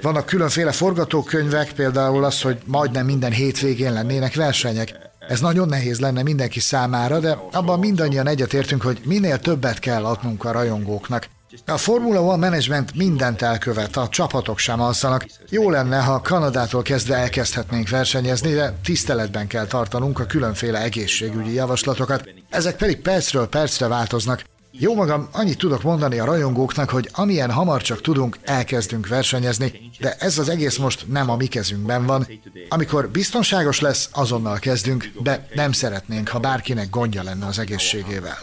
Vannak 0.03 0.27
különféle 0.27 0.73
forgatókönyvek, 0.73 1.73
például 1.73 2.25
az, 2.25 2.43
hogy 2.43 2.59
majdnem 2.65 3.07
minden 3.07 3.33
hétvégén 3.33 3.93
lennének 3.93 4.35
versenyek. 4.35 5.10
Ez 5.31 5.41
nagyon 5.41 5.69
nehéz 5.69 6.01
lenne 6.01 6.23
mindenki 6.23 6.61
számára, 6.61 7.19
de 7.19 7.39
abban 7.53 7.79
mindannyian 7.79 8.27
egyetértünk, 8.27 8.83
hogy 8.83 9.01
minél 9.05 9.39
többet 9.39 9.79
kell 9.79 10.05
adnunk 10.05 10.45
a 10.45 10.53
rajongóknak. 10.53 11.29
A 11.67 11.77
Formula 11.77 12.23
One 12.23 12.49
Management 12.49 12.95
mindent 12.95 13.43
elkövet, 13.43 13.97
a 13.97 14.09
csapatok 14.09 14.59
sem 14.59 14.81
alszanak. 14.81 15.27
Jó 15.49 15.71
lenne, 15.71 16.01
ha 16.01 16.21
Kanadától 16.21 16.83
kezdve 16.83 17.17
elkezdhetnénk 17.17 17.89
versenyezni, 17.89 18.53
de 18.53 18.79
tiszteletben 18.85 19.47
kell 19.47 19.67
tartanunk 19.67 20.19
a 20.19 20.27
különféle 20.27 20.83
egészségügyi 20.83 21.55
javaslatokat. 21.55 22.29
Ezek 22.49 22.77
pedig 22.77 23.01
percről 23.01 23.49
percre 23.49 23.87
változnak. 23.87 24.43
Jó 24.83 24.95
magam, 24.95 25.29
annyit 25.33 25.59
tudok 25.59 25.83
mondani 25.83 26.19
a 26.19 26.25
rajongóknak, 26.25 26.91
hogy 26.91 27.09
amilyen 27.13 27.51
hamar 27.51 27.83
csak 27.83 28.01
tudunk, 28.01 28.39
elkezdünk 28.43 29.09
versenyezni, 29.09 29.91
de 29.99 30.17
ez 30.19 30.39
az 30.39 30.49
egész 30.49 30.77
most 30.77 31.05
nem 31.09 31.31
a 31.31 31.37
mi 31.37 31.47
kezünkben 31.47 32.07
van. 32.07 32.27
Amikor 32.69 33.11
biztonságos 33.11 33.81
lesz, 33.81 34.09
azonnal 34.13 34.59
kezdünk, 34.59 35.13
de 35.23 35.49
nem 35.55 35.73
szeretnénk, 35.73 36.29
ha 36.29 36.39
bárkinek 36.39 36.91
gondja 36.91 37.23
lenne 37.23 37.47
az 37.47 37.59
egészségével 37.59 38.39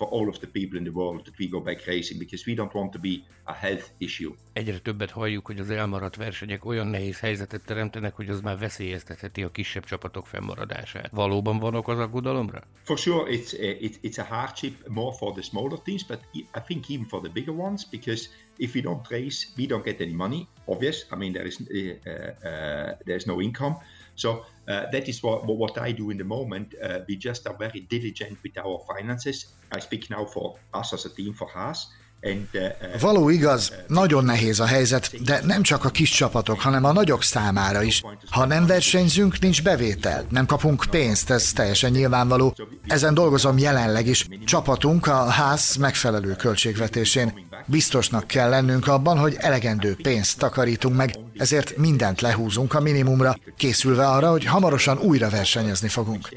for 0.00 0.08
all 0.10 0.28
of 0.28 0.38
the 0.38 0.46
people 0.46 0.78
in 0.78 0.84
the 0.84 0.92
world 0.92 1.24
that 1.24 1.34
we 1.38 1.46
go 1.48 1.60
back 1.60 1.86
racing 1.86 2.18
because 2.18 2.42
we 2.46 2.54
don't 2.54 2.72
want 2.72 2.90
to 2.92 2.98
be 2.98 3.24
a 3.44 3.52
health 3.52 3.86
issue. 3.98 4.32
Egyre 4.52 4.78
többet 4.78 5.10
halljuk, 5.10 5.46
hogy 5.46 5.58
az 5.58 5.70
elmaradt 5.70 6.16
versenyek 6.16 6.64
olyan 6.64 6.86
nehéz 6.86 7.18
helyzetet 7.20 7.64
teremtenek, 7.64 8.16
hogy 8.16 8.28
az 8.28 8.40
már 8.40 8.58
veszélyeztetheti 8.58 9.42
a 9.42 9.50
kisebb 9.50 9.84
csapatok 9.84 10.26
fennmaradását. 10.26 11.10
Valóban 11.10 11.58
van 11.58 11.74
ok 11.74 11.88
az 11.88 11.98
aggodalomra? 11.98 12.62
For 12.82 12.98
sure, 12.98 13.30
it's 13.30 13.52
a, 13.52 13.76
it's, 13.80 13.96
it's 14.02 14.18
a 14.18 14.34
hardship 14.34 14.88
more 14.88 15.16
for 15.16 15.32
the 15.32 15.42
smaller 15.42 15.78
teams, 15.78 16.04
but 16.04 16.20
I 16.34 16.60
think 16.66 16.90
even 16.90 17.06
for 17.06 17.20
the 17.20 17.30
bigger 17.32 17.54
ones 17.54 17.84
because 17.84 18.28
if 18.56 18.74
we 18.74 18.80
don't 18.80 19.08
race, 19.08 19.48
we 19.56 19.66
don't 19.66 19.84
get 19.84 20.00
any 20.00 20.14
money. 20.14 20.46
Obvious, 20.64 21.06
I 21.12 21.16
mean 21.16 21.32
there 21.32 21.46
is 21.46 21.60
uh, 21.60 22.48
uh, 22.48 22.94
there's 23.04 23.26
no 23.26 23.40
income. 23.40 23.76
So 24.14 24.44
that 24.90 25.06
is 25.06 25.20
what, 25.20 25.44
what 25.44 25.88
I 25.88 25.92
do 25.92 26.10
in 26.10 26.16
the 26.16 26.26
moment. 26.26 26.74
Uh, 26.74 26.98
we 27.08 27.16
just 27.16 27.46
are 27.46 27.56
very 27.58 27.86
diligent 27.88 28.38
with 28.42 28.56
our 28.58 28.78
finances. 28.88 29.46
I 29.76 29.80
speak 29.80 30.08
now 30.08 30.26
for 30.26 30.58
us 30.80 30.92
as 30.92 31.04
a 31.04 31.14
team 31.14 31.32
for 31.34 31.48
Haas. 31.48 31.88
Uh, 32.22 33.00
Való 33.00 33.28
igaz, 33.28 33.72
nagyon 33.86 34.24
nehéz 34.24 34.60
a 34.60 34.66
helyzet, 34.66 35.22
de 35.24 35.40
nem 35.44 35.62
csak 35.62 35.84
a 35.84 35.88
kis 35.88 36.10
csapatok, 36.10 36.60
hanem 36.60 36.84
a 36.84 36.92
nagyok 36.92 37.22
számára 37.22 37.82
is. 37.82 38.02
Ha 38.30 38.44
nem 38.44 38.66
versenyzünk, 38.66 39.38
nincs 39.38 39.62
bevétel, 39.62 40.26
nem 40.28 40.46
kapunk 40.46 40.84
pénzt, 40.90 41.30
ez 41.30 41.52
teljesen 41.52 41.90
nyilvánvaló. 41.90 42.54
Ezen 42.86 43.14
dolgozom 43.14 43.58
jelenleg 43.58 44.06
is. 44.06 44.26
Csapatunk 44.44 45.06
a 45.06 45.24
ház 45.24 45.76
megfelelő 45.76 46.34
költségvetésén. 46.34 47.48
Biztosnak 47.70 48.26
kell 48.26 48.48
lennünk 48.48 48.86
abban, 48.86 49.18
hogy 49.18 49.36
elegendő 49.38 49.96
pénzt 50.02 50.38
takarítunk 50.38 50.96
meg, 50.96 51.14
ezért 51.36 51.76
mindent 51.76 52.20
lehúzunk 52.20 52.74
a 52.74 52.80
minimumra, 52.80 53.36
készülve 53.56 54.06
arra, 54.06 54.30
hogy 54.30 54.44
hamarosan 54.44 54.98
újra 54.98 55.28
versenyezni 55.28 55.88
fogunk. 55.88 56.28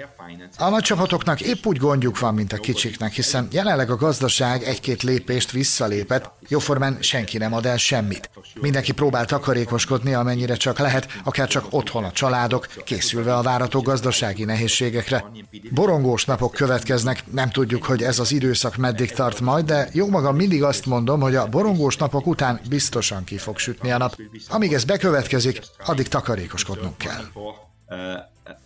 A 0.58 0.70
nagy 0.70 0.82
csapatoknak 0.84 1.42
épp 1.42 1.66
úgy 1.66 1.78
gondjuk 1.78 2.20
van, 2.20 2.34
mint 2.34 2.54
a 2.54 2.58
kicsiknek, 2.58 3.14
hiszen 3.14 3.48
jelenleg 3.52 3.90
a 3.90 3.96
gazdaság 3.96 4.64
egy-két 4.64 5.04
lépést 5.04 5.52
visszalépett, 5.52 6.32
jóformán 6.48 6.98
senki 7.02 7.38
nem 7.38 7.54
ad 7.54 7.66
el 7.66 7.78
semmit. 7.78 8.30
Mindenki 8.62 8.92
próbál 8.92 9.26
takarékoskodni, 9.26 10.14
amennyire 10.14 10.56
csak 10.56 10.80
lehet, 10.80 11.08
akár 11.24 11.48
csak 11.48 11.66
otthon 11.70 12.04
a 12.04 12.12
családok, 12.12 12.68
készülve 12.84 13.36
a 13.36 13.42
várató 13.42 13.82
gazdasági 13.82 14.44
nehézségekre. 14.44 15.26
Borongós 15.72 16.26
napok 16.26 16.52
következnek, 16.52 17.32
nem 17.32 17.50
tudjuk, 17.50 17.84
hogy 17.84 18.04
ez 18.04 18.20
az 18.20 18.32
időszak 18.32 18.76
meddig 18.76 19.12
tart 19.12 19.40
majd, 19.40 19.66
de 19.66 19.90
jó 19.94 20.10
magam 20.10 20.36
mindig 20.36 20.64
azt 20.64 20.86
mondom, 20.86 21.20
hogy 21.20 21.36
a 21.36 21.48
borongós 21.48 21.98
napok 21.98 22.28
után 22.28 22.60
biztosan 22.70 23.24
ki 23.24 23.38
fog 23.38 23.58
sütni 23.58 23.92
a 23.92 23.98
nap. 23.98 24.18
Amíg 24.50 24.74
ez 24.74 24.84
bekövetkezik, 24.84 25.62
addig 25.86 26.08
takarékoskodnunk 26.08 26.98
kell. 26.98 27.24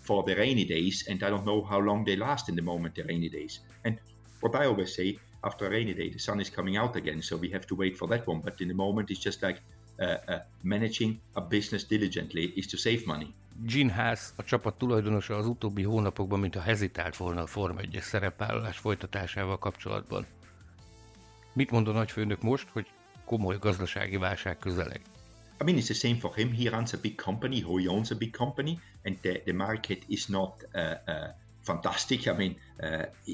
For 0.01 0.23
the 0.23 0.33
rainy 0.33 0.65
days, 0.65 1.05
and 1.07 1.21
I 1.21 1.25
don't 1.25 1.43
know 1.43 1.61
how 1.61 1.79
long 1.79 2.05
they 2.05 2.15
last 2.15 2.47
in 2.47 2.55
the 2.55 2.63
moment, 2.63 2.93
the 2.93 3.03
rainy 3.07 3.29
days. 3.29 3.59
And 3.83 3.99
what 4.39 4.63
I 4.63 4.65
always 4.65 4.93
say, 4.93 5.19
after 5.47 5.65
a 5.65 5.69
rainy 5.69 5.93
day, 5.93 6.09
the 6.09 6.19
sun 6.19 6.39
is 6.39 6.49
coming 6.49 6.77
out 6.77 6.95
again, 6.95 7.21
so 7.21 7.37
we 7.37 7.49
have 7.55 7.65
to 7.65 7.75
wait 7.75 7.97
for 7.97 8.07
that 8.09 8.23
one. 8.27 8.39
But 8.43 8.55
in 8.59 8.67
the 8.67 8.73
moment, 8.73 9.09
it's 9.09 9.23
just 9.23 9.41
like 9.41 9.59
uh, 9.99 10.05
uh, 10.05 10.39
managing 10.61 11.19
a 11.33 11.41
business 11.41 11.83
diligently 11.87 12.43
is 12.55 12.67
to 12.67 12.77
save 12.77 13.01
money. 13.05 13.33
Gene 13.65 13.89
Haas, 13.89 14.33
a 14.35 14.43
csapat 14.43 14.77
tulajdonosa 14.77 15.35
az 15.35 15.45
utóbbi 15.45 15.83
hónapokban, 15.83 16.39
mint 16.39 16.55
a 16.55 16.61
hezitált 16.61 17.17
volna 17.17 17.41
a 17.41 17.47
Forma 17.47 17.79
1 17.79 17.99
szerepvállalás 18.01 18.77
folytatásával 18.77 19.57
kapcsolatban. 19.57 20.25
Mit 21.53 21.71
mond 21.71 21.87
a 21.87 21.91
nagyfőnök 21.91 22.41
most, 22.41 22.67
hogy 22.69 22.87
komoly 23.25 23.57
gazdasági 23.59 24.17
válság 24.17 24.57
közeleg? 24.57 25.01
I 25.59 25.63
mean, 25.63 25.77
it's 25.77 25.85
the 25.85 25.93
same 25.93 26.15
for 26.15 26.35
him. 26.35 26.53
He 26.53 26.69
runs 26.69 26.93
a 26.93 26.97
big 27.01 27.21
company, 27.21 27.61
he 27.61 27.89
owns 27.89 28.11
a 28.11 28.15
big 28.15 28.35
company, 28.35 28.79
and 29.03 29.17
the, 29.21 29.41
the 29.43 29.53
market 29.53 30.03
is 30.07 30.25
not 30.25 30.67
uh, 30.73 30.81
Uh, 31.07 31.31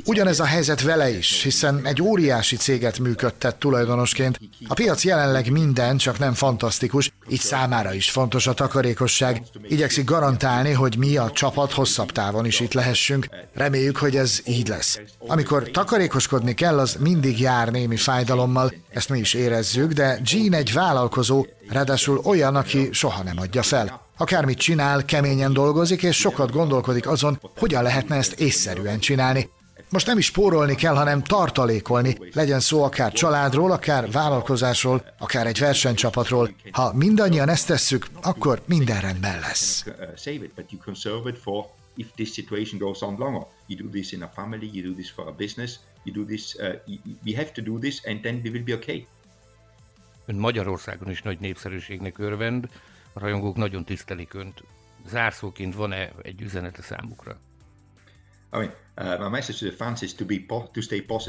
Ugyanez 0.06 0.40
a 0.40 0.46
helyzet 0.46 0.82
vele 0.82 1.10
is, 1.10 1.44
hiszen 1.44 1.86
egy 1.86 2.02
óriási 2.02 2.56
céget 2.56 3.00
működtet 3.00 3.56
tulajdonosként. 3.56 4.40
A 4.68 4.74
piac 4.74 5.04
jelenleg 5.04 5.52
minden, 5.52 5.98
csak 5.98 6.20
nem 6.20 6.34
fantasztikus, 6.34 7.14
így 7.30 7.40
számára 7.40 7.94
is 7.94 8.12
fontos 8.12 8.48
a 8.48 8.54
takarékosság. 8.54 9.42
Igyekszik 9.68 10.06
garantálni, 10.06 10.72
hogy 10.72 10.98
mi 10.98 11.18
a 11.18 11.32
csapat 11.32 11.72
hosszabb 11.72 12.12
távon 12.12 12.46
is 12.46 12.60
itt 12.60 12.74
lehessünk. 12.74 13.28
Reméljük, 13.54 13.98
hogy 13.98 14.16
ez 14.16 14.42
így 14.46 14.68
lesz. 14.68 15.00
Amikor 15.28 15.72
takarékoskodni 15.72 16.54
kell, 16.54 16.80
az 16.80 16.96
mindig 17.00 17.40
jár 17.40 17.72
némi 17.72 17.98
fájdalommal, 17.98 18.74
ezt 18.90 19.10
mi 19.10 19.20
is 19.20 19.34
érezzük, 19.34 19.92
de 19.92 20.20
Gene 20.32 20.58
egy 20.58 20.74
vállalkozó, 20.74 21.46
ráadásul 21.70 22.22
olyan, 22.24 22.56
aki 22.56 22.90
soha 22.92 23.24
nem 23.24 23.40
adja 23.40 23.62
fel. 23.62 24.03
Akármit 24.18 24.58
csinál, 24.58 25.06
keményen 25.06 25.54
dolgozik, 25.54 26.04
és 26.04 26.16
sokat 26.16 26.52
gondolkodik 26.52 27.08
azon, 27.08 27.40
hogyan 27.58 27.84
lehetne 27.84 28.16
ezt 28.16 28.40
észszerűen 28.40 29.00
csinálni. 29.00 29.50
Most 29.90 30.08
nem 30.08 30.18
is 30.18 30.26
spórolni 30.26 30.76
kell, 30.76 30.96
hanem 30.96 31.24
tartalékolni, 31.24 32.18
legyen 32.34 32.60
szó 32.60 32.84
akár 32.84 33.12
családról, 33.12 33.72
akár 33.72 34.12
vállalkozásról, 34.12 35.06
akár 35.20 35.48
egy 35.48 35.60
versenycsapatról. 35.60 36.50
Ha 36.72 36.94
mindannyian 36.94 37.50
ezt 37.50 37.68
tesszük, 37.68 38.08
akkor 38.22 38.62
minden 38.66 39.02
rendben 39.02 39.40
lesz. 39.40 39.86
if 41.96 42.12
this 42.16 42.34
situation 42.34 42.80
goes 42.80 43.02
on 43.02 43.18
longer. 43.18 43.46
You 43.68 43.78
do 43.78 43.90
this 43.90 44.14
in 44.14 44.24
a 44.24 44.28
family, 44.28 44.70
you 44.74 44.82
do 44.84 44.94
this 44.94 45.12
for 45.12 45.28
a 45.28 45.32
business, 45.32 45.80
you 46.04 46.14
do 46.14 46.26
this, 46.26 46.56
uh, 46.56 46.76
we 47.24 47.36
have 47.36 47.52
to 47.54 47.62
do 47.62 47.80
this, 47.80 48.02
and 48.06 48.22
then 48.22 48.42
we 48.44 48.50
will 48.50 48.64
be 48.64 48.74
okay. 48.74 49.08
Ön 50.26 50.36
Magyarországon 50.36 51.10
is 51.10 51.22
nagy 51.22 51.40
népszerűségnek 51.40 52.18
örvend, 52.18 52.70
rajongók 53.14 53.56
nagyon 53.56 53.86
tisztelik 53.86 54.34
önt. 54.34 54.64
Zárszóként 55.06 55.76
van-e 55.76 56.12
egy 56.22 56.42
üzenete 56.42 56.82
számukra? 56.82 57.38
Mean, 58.96 59.32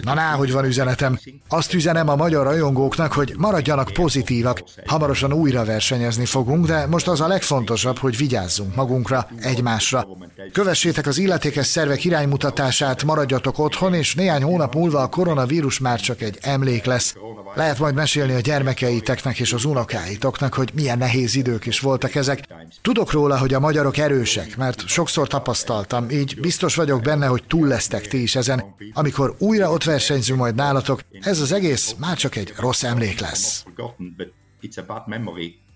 Na 0.03 0.15
ná, 0.15 0.33
hogy 0.33 0.53
van 0.53 0.65
üzenetem. 0.65 1.19
Azt 1.49 1.75
üzenem 1.75 2.09
a 2.09 2.17
magyar 2.17 2.45
rajongóknak, 2.45 3.13
hogy 3.13 3.35
maradjanak 3.37 3.91
pozitívak. 3.93 4.63
Hamarosan 4.87 5.33
újra 5.33 5.65
versenyezni 5.65 6.25
fogunk, 6.25 6.67
de 6.67 6.87
most 6.87 7.09
az 7.09 7.21
a 7.21 7.27
legfontosabb, 7.27 7.99
hogy 7.99 8.17
vigyázzunk 8.17 8.75
magunkra, 8.75 9.29
egymásra. 9.41 10.07
Kövessétek 10.53 11.07
az 11.07 11.19
illetékes 11.19 11.67
szervek 11.67 12.05
iránymutatását, 12.05 13.05
maradjatok 13.05 13.59
otthon, 13.59 13.95
és 13.95 14.15
néhány 14.15 14.43
hónap 14.43 14.75
múlva 14.75 15.01
a 15.01 15.09
koronavírus 15.09 15.79
már 15.79 16.01
csak 16.01 16.21
egy 16.21 16.39
emlék 16.41 16.85
lesz. 16.85 17.15
Lehet 17.55 17.79
majd 17.79 17.95
mesélni 17.95 18.33
a 18.33 18.41
gyermekeiteknek 18.41 19.39
és 19.39 19.53
az 19.53 19.65
unokáitoknak, 19.65 20.55
hogy 20.55 20.71
milyen 20.75 20.99
nehéz 20.99 21.35
idők 21.35 21.67
is 21.67 21.81
voltak 21.81 22.15
ezek. 22.15 22.41
Tudok 22.83 23.13
róla, 23.13 23.39
hogy 23.39 23.55
a 23.55 23.61
magyarok 23.61 23.97
erősek, 23.97 24.57
mert 24.57 24.87
sokszor 24.89 25.29
tapasztaltam, 25.29 26.11
így 26.11 26.41
biztos 26.41 26.75
vagyok 26.75 27.03
benne, 27.03 27.27
hogy 27.27 27.43
túl 27.55 27.67
lesztek 27.69 28.07
ti 28.07 28.23
is 28.23 28.37
ezen. 28.37 28.75
Amikor 28.93 29.35
újra 29.39 29.71
ott 29.71 29.85
versenyzünk 29.85 30.39
majd 30.39 30.55
nálatok, 30.55 31.01
ez 31.21 31.41
az 31.41 31.53
egész 31.53 31.95
már 31.99 32.17
csak 32.17 32.37
egy 32.37 32.53
rossz 32.59 32.83
emlék 32.83 33.21
lesz. 33.21 33.65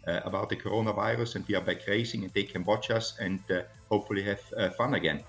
Uh, 0.06 0.26
about 0.26 0.48
the 0.48 0.56
coronavirus, 0.56 1.34
and 1.34 1.44
we 1.48 1.56
are 1.56 1.64
back 1.64 1.86
racing, 1.86 2.22
and 2.22 2.32
they 2.32 2.44
can 2.44 2.62
watch 2.64 2.90
us 2.90 3.04
and 3.18 3.40
uh, 3.48 3.56
hopefully 3.88 4.22
have 4.22 4.40
uh, 4.50 4.70
fun 4.74 4.92
again. 4.92 5.24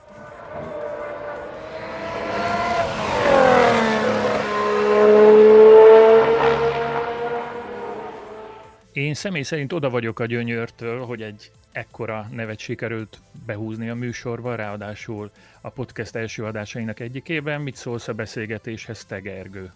Én 8.94 9.13
személy 9.13 9.44
szerint 9.44 9.74
oda 9.74 9.89
vagyok 9.89 10.20
a 10.20 10.25
gyönyörtől, 10.25 11.06
hogy 11.06 11.22
egy 11.22 11.51
ekkora 11.71 12.27
nevet 12.31 12.59
sikerült 12.59 13.19
behúzni 13.45 13.89
a 13.89 13.95
műsorba, 13.95 14.55
ráadásul 14.55 15.31
a 15.61 15.69
podcast 15.69 16.15
első 16.15 16.45
adásainak 16.45 16.99
egyikében. 16.99 17.61
Mit 17.61 17.75
szólsz 17.75 18.07
a 18.07 18.13
beszélgetéshez, 18.13 19.05
te 19.05 19.19
Gergő? 19.19 19.73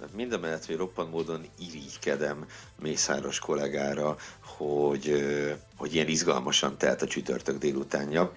Hát 0.00 0.14
mind 0.14 0.32
a 0.32 0.38
mellett, 0.38 0.66
hogy 0.66 0.76
roppant 0.76 1.10
módon 1.10 1.46
irigykedem 1.58 2.46
Mészáros 2.80 3.38
kollégára, 3.38 4.16
hogy, 4.40 5.24
hogy 5.76 5.94
ilyen 5.94 6.08
izgalmasan 6.08 6.78
telt 6.78 7.02
a 7.02 7.06
csütörtök 7.06 7.58
délutánja, 7.58 8.32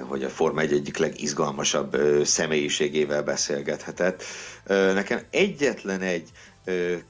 hogy 0.00 0.24
a 0.24 0.28
Forma 0.28 0.60
egy 0.60 0.72
egyik 0.72 0.96
legizgalmasabb 0.96 1.96
személyiségével 2.24 3.22
beszélgethetett. 3.22 4.22
Nekem 4.66 5.20
egyetlen 5.30 6.00
egy 6.00 6.30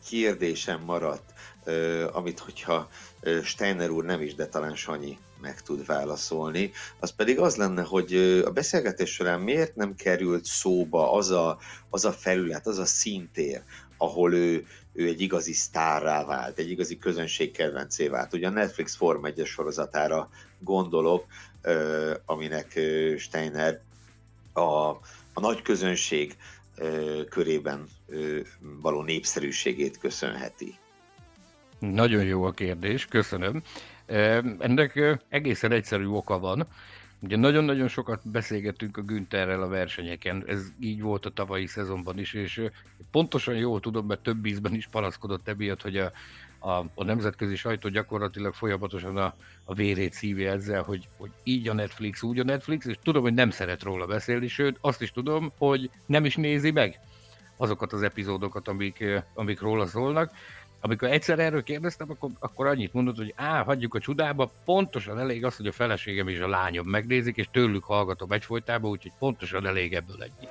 kérdésem 0.09 0.81
maradt 0.81 1.33
amit 2.13 2.39
hogyha 2.39 2.89
Steiner 3.43 3.91
úr 3.91 4.05
nem 4.05 4.21
is, 4.21 4.35
de 4.35 4.47
talán 4.47 4.75
Sanyi 4.75 5.19
meg 5.41 5.63
tud 5.63 5.87
válaszolni, 5.87 6.73
az 6.99 7.11
pedig 7.11 7.39
az 7.39 7.57
lenne, 7.57 7.83
hogy 7.83 8.15
a 8.45 8.51
beszélgetés 8.51 9.13
során 9.13 9.41
miért 9.41 9.77
nem 9.77 9.95
került 9.95 10.45
szóba 10.45 11.13
az 11.13 11.31
a, 11.31 11.59
az 11.91 12.05
a 12.05 12.13
felület, 12.13 12.67
az 12.67 12.79
a 12.79 12.85
szintér, 12.85 13.63
ahol 13.97 14.35
ő, 14.35 14.67
ő 14.93 15.07
egy 15.07 15.21
igazi 15.21 15.53
sztárrá 15.53 16.25
vált, 16.25 16.59
egy 16.59 16.71
igazi 16.71 16.99
közönség 16.99 17.51
kedvencé 17.51 18.09
vált. 18.09 18.35
Ugye 18.35 18.47
a 18.47 18.51
Netflix 18.51 18.97
Form 18.97 19.25
1 19.25 19.43
sorozatára 19.45 20.31
gondolok, 20.59 21.27
aminek 22.25 22.81
Steiner 23.19 23.81
a, 24.53 24.89
a 25.33 25.41
nagy 25.41 25.63
közönség 25.63 26.37
körében 27.29 27.89
való 28.81 29.03
népszerűségét 29.03 29.99
köszönheti. 29.99 30.79
Nagyon 31.81 32.25
jó 32.25 32.45
a 32.45 32.51
kérdés, 32.51 33.07
köszönöm. 33.07 33.63
Ennek 34.59 35.19
egészen 35.29 35.73
egyszerű 35.73 36.07
oka 36.07 36.39
van. 36.39 36.67
Ugye 37.21 37.37
nagyon-nagyon 37.37 37.89
sokat 37.89 38.31
beszélgettünk 38.31 38.97
a 38.97 39.03
Güntherrel 39.03 39.63
a 39.63 39.69
versenyeken, 39.69 40.45
ez 40.47 40.67
így 40.81 41.01
volt 41.01 41.27
a 41.27 41.31
tavalyi 41.31 41.67
szezonban 41.67 42.19
is, 42.19 42.33
és 42.33 42.63
pontosan 43.11 43.55
jól 43.55 43.81
tudom, 43.81 44.07
mert 44.07 44.23
több 44.23 44.47
ízben 44.47 44.75
is 44.75 44.87
panaszkodott 44.87 45.49
emiatt, 45.49 45.83
hogy 45.83 45.97
a, 45.97 46.13
a, 46.59 46.85
a 46.95 47.05
nemzetközi 47.05 47.57
sajtó 47.57 47.89
gyakorlatilag 47.89 48.55
folyamatosan 48.55 49.17
a, 49.17 49.35
a 49.65 49.75
vérét 49.75 50.13
szívja 50.13 50.53
ezzel, 50.53 50.83
hogy, 50.83 51.09
hogy 51.17 51.31
így 51.43 51.69
a 51.69 51.75
Netflix, 51.75 52.23
úgy 52.23 52.39
a 52.39 52.45
Netflix, 52.45 52.87
és 52.87 52.97
tudom, 53.03 53.23
hogy 53.23 53.35
nem 53.35 53.51
szeret 53.51 53.83
róla 53.83 54.07
beszélni, 54.07 54.49
sőt, 54.49 54.79
azt 54.81 55.03
is 55.03 55.11
tudom, 55.13 55.53
hogy 55.59 55.91
nem 56.07 56.25
is 56.25 56.37
nézi 56.37 56.71
meg 56.71 57.01
azokat 57.61 57.93
az 57.93 58.03
epizódokat, 58.03 58.69
amik, 58.69 59.05
amik 59.35 59.61
róla 59.61 59.87
szólnak. 59.87 60.33
Amikor 60.81 61.11
egyszer 61.11 61.39
erről 61.39 61.63
kérdeztem, 61.63 62.11
akkor, 62.11 62.31
akkor 62.39 62.67
annyit 62.67 62.93
mondott, 62.93 63.17
hogy 63.17 63.33
á, 63.37 63.63
hagyjuk 63.63 63.95
a 63.95 63.99
csodába, 63.99 64.53
pontosan 64.65 65.19
elég 65.19 65.45
az, 65.45 65.57
hogy 65.57 65.67
a 65.67 65.73
feleségem 65.73 66.29
és 66.29 66.39
a 66.39 66.49
lányom 66.49 66.87
megnézik, 66.87 67.37
és 67.37 67.49
tőlük 67.53 67.85
hallgatom 67.85 68.33
egyfolytában, 68.33 68.91
úgyhogy 68.91 69.13
pontosan 69.19 69.67
elég 69.67 69.95
ebből 69.95 70.23
egy. 70.23 70.49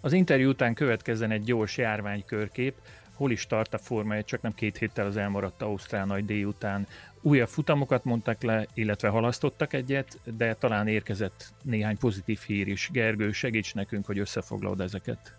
Az 0.00 0.12
interjú 0.12 0.48
után 0.48 0.74
következzen 0.74 1.30
egy 1.30 1.42
gyors 1.42 1.76
járványkörkép, 1.76 2.74
hol 3.14 3.30
is 3.30 3.46
tart 3.46 3.74
a 3.74 3.78
Forma 3.78 4.14
1, 4.14 4.24
csak 4.24 4.42
nem 4.42 4.54
két 4.54 4.76
héttel 4.76 5.06
az 5.06 5.16
elmaradt 5.16 5.62
Ausztrál 5.62 6.04
nagy 6.04 6.24
D 6.24 6.46
után. 6.46 6.86
Újabb 7.22 7.48
futamokat 7.48 8.04
mondtak 8.04 8.42
le, 8.42 8.66
illetve 8.74 9.08
halasztottak 9.08 9.72
egyet, 9.72 10.18
de 10.24 10.54
talán 10.54 10.88
érkezett 10.88 11.52
néhány 11.62 11.98
pozitív 11.98 12.38
hír 12.46 12.68
is. 12.68 12.88
Gergő, 12.92 13.32
segíts 13.32 13.74
nekünk, 13.74 14.06
hogy 14.06 14.18
összefoglalod 14.18 14.80
ezeket. 14.80 15.34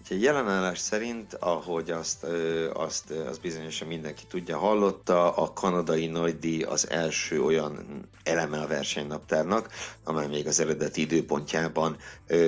Úgyhogy 0.00 0.22
jelenállás 0.22 0.78
szerint, 0.78 1.34
ahogy 1.34 1.90
azt, 1.90 2.26
azt, 2.72 3.10
azt 3.10 3.40
bizonyosan 3.40 3.88
mindenki 3.88 4.22
tudja, 4.28 4.58
hallotta, 4.58 5.34
a 5.36 5.52
kanadai 5.52 6.06
nagydíj 6.06 6.62
az 6.62 6.90
első 6.90 7.42
olyan 7.42 8.08
eleme 8.22 8.58
a 8.58 8.66
versenynaptárnak, 8.66 9.68
amely 10.04 10.26
még 10.26 10.46
az 10.46 10.60
eredeti 10.60 11.00
időpontjában 11.00 11.96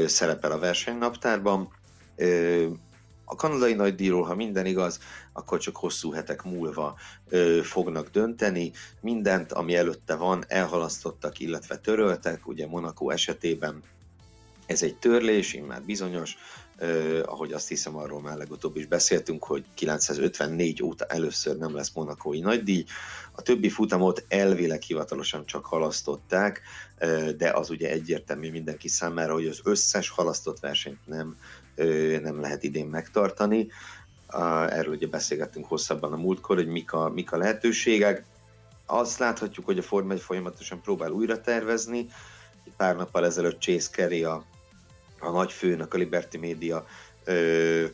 szerepel 0.07 0.53
a 0.53 0.59
versenynaptárban. 0.59 1.69
A 3.33 3.35
kanadai 3.35 3.75
nagydíjról, 3.75 4.23
ha 4.23 4.35
minden 4.35 4.67
igaz, 4.67 4.99
akkor 5.33 5.59
csak 5.59 5.77
hosszú 5.77 6.11
hetek 6.11 6.43
múlva 6.43 6.99
ö, 7.29 7.61
fognak 7.63 8.09
dönteni. 8.09 8.73
Mindent, 9.01 9.53
ami 9.53 9.77
előtte 9.77 10.15
van, 10.15 10.45
elhalasztottak, 10.49 11.39
illetve 11.39 11.77
töröltek. 11.77 12.47
Ugye 12.47 12.67
Monaco 12.67 13.11
esetében 13.11 13.83
ez 14.67 14.83
egy 14.83 14.97
törlés, 14.97 15.59
már 15.67 15.83
bizonyos, 15.83 16.37
Uh, 16.81 17.21
ahogy 17.25 17.53
azt 17.53 17.69
hiszem, 17.69 17.97
arról 17.97 18.21
már 18.21 18.37
legutóbb 18.37 18.77
is 18.77 18.87
beszéltünk, 18.87 19.45
hogy 19.45 19.65
954 19.75 20.83
óta 20.83 21.05
először 21.05 21.57
nem 21.57 21.75
lesz 21.75 21.91
monakói 21.95 22.41
nagydíj. 22.41 22.85
A 23.33 23.43
többi 23.43 23.69
futamot 23.69 24.25
elvileg 24.29 24.83
hivatalosan 24.83 25.47
csak 25.47 25.67
halasztották, 25.67 26.61
uh, 27.01 27.29
de 27.29 27.51
az 27.51 27.71
ugye 27.71 27.91
egyértelmű 27.91 28.51
mindenki 28.51 28.89
számára, 28.89 29.33
hogy 29.33 29.47
az 29.47 29.61
összes 29.65 30.09
halasztott 30.09 30.61
versenyt 30.61 31.07
nem, 31.07 31.37
nem 32.23 32.41
lehet 32.41 32.63
idén 32.63 32.87
megtartani. 32.87 33.69
Erről 34.69 34.95
ugye 34.95 35.07
beszélgettünk 35.07 35.67
hosszabban 35.67 36.13
a 36.13 36.17
múltkor, 36.17 36.57
hogy 36.57 36.69
mik 36.69 36.93
a, 36.93 37.09
mik 37.09 37.33
a 37.33 37.37
lehetőségek. 37.37 38.25
Azt 38.87 39.19
láthatjuk, 39.19 39.67
hogy 39.67 39.79
a 39.79 39.83
Forma 39.83 40.13
1 40.13 40.21
folyamatosan 40.21 40.81
próbál 40.81 41.11
újra 41.11 41.41
tervezni. 41.41 42.07
Pár 42.77 42.97
nappal 42.97 43.25
ezelőtt 43.25 43.61
Chase 43.61 43.89
Carey, 43.91 44.25
a 44.25 44.45
a 45.23 45.31
nagy 45.31 45.53
főnök, 45.53 45.95
a 45.95 45.99
Liberty 45.99 46.37
Media 46.37 46.87
ö, 47.25 47.85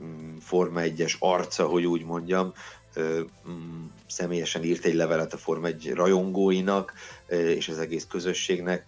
mm, 0.00 0.36
Forma 0.36 0.80
1-es 0.84 1.18
arca, 1.18 1.66
hogy 1.66 1.84
úgy 1.86 2.04
mondjam, 2.04 2.52
mm, 3.48 3.84
személyesen 4.06 4.64
írt 4.64 4.84
egy 4.84 4.94
levelet 4.94 5.32
a 5.32 5.36
Forma 5.36 5.66
1 5.66 5.92
rajongóinak 5.92 6.92
és 7.28 7.68
az 7.68 7.78
egész 7.78 8.06
közösségnek, 8.06 8.84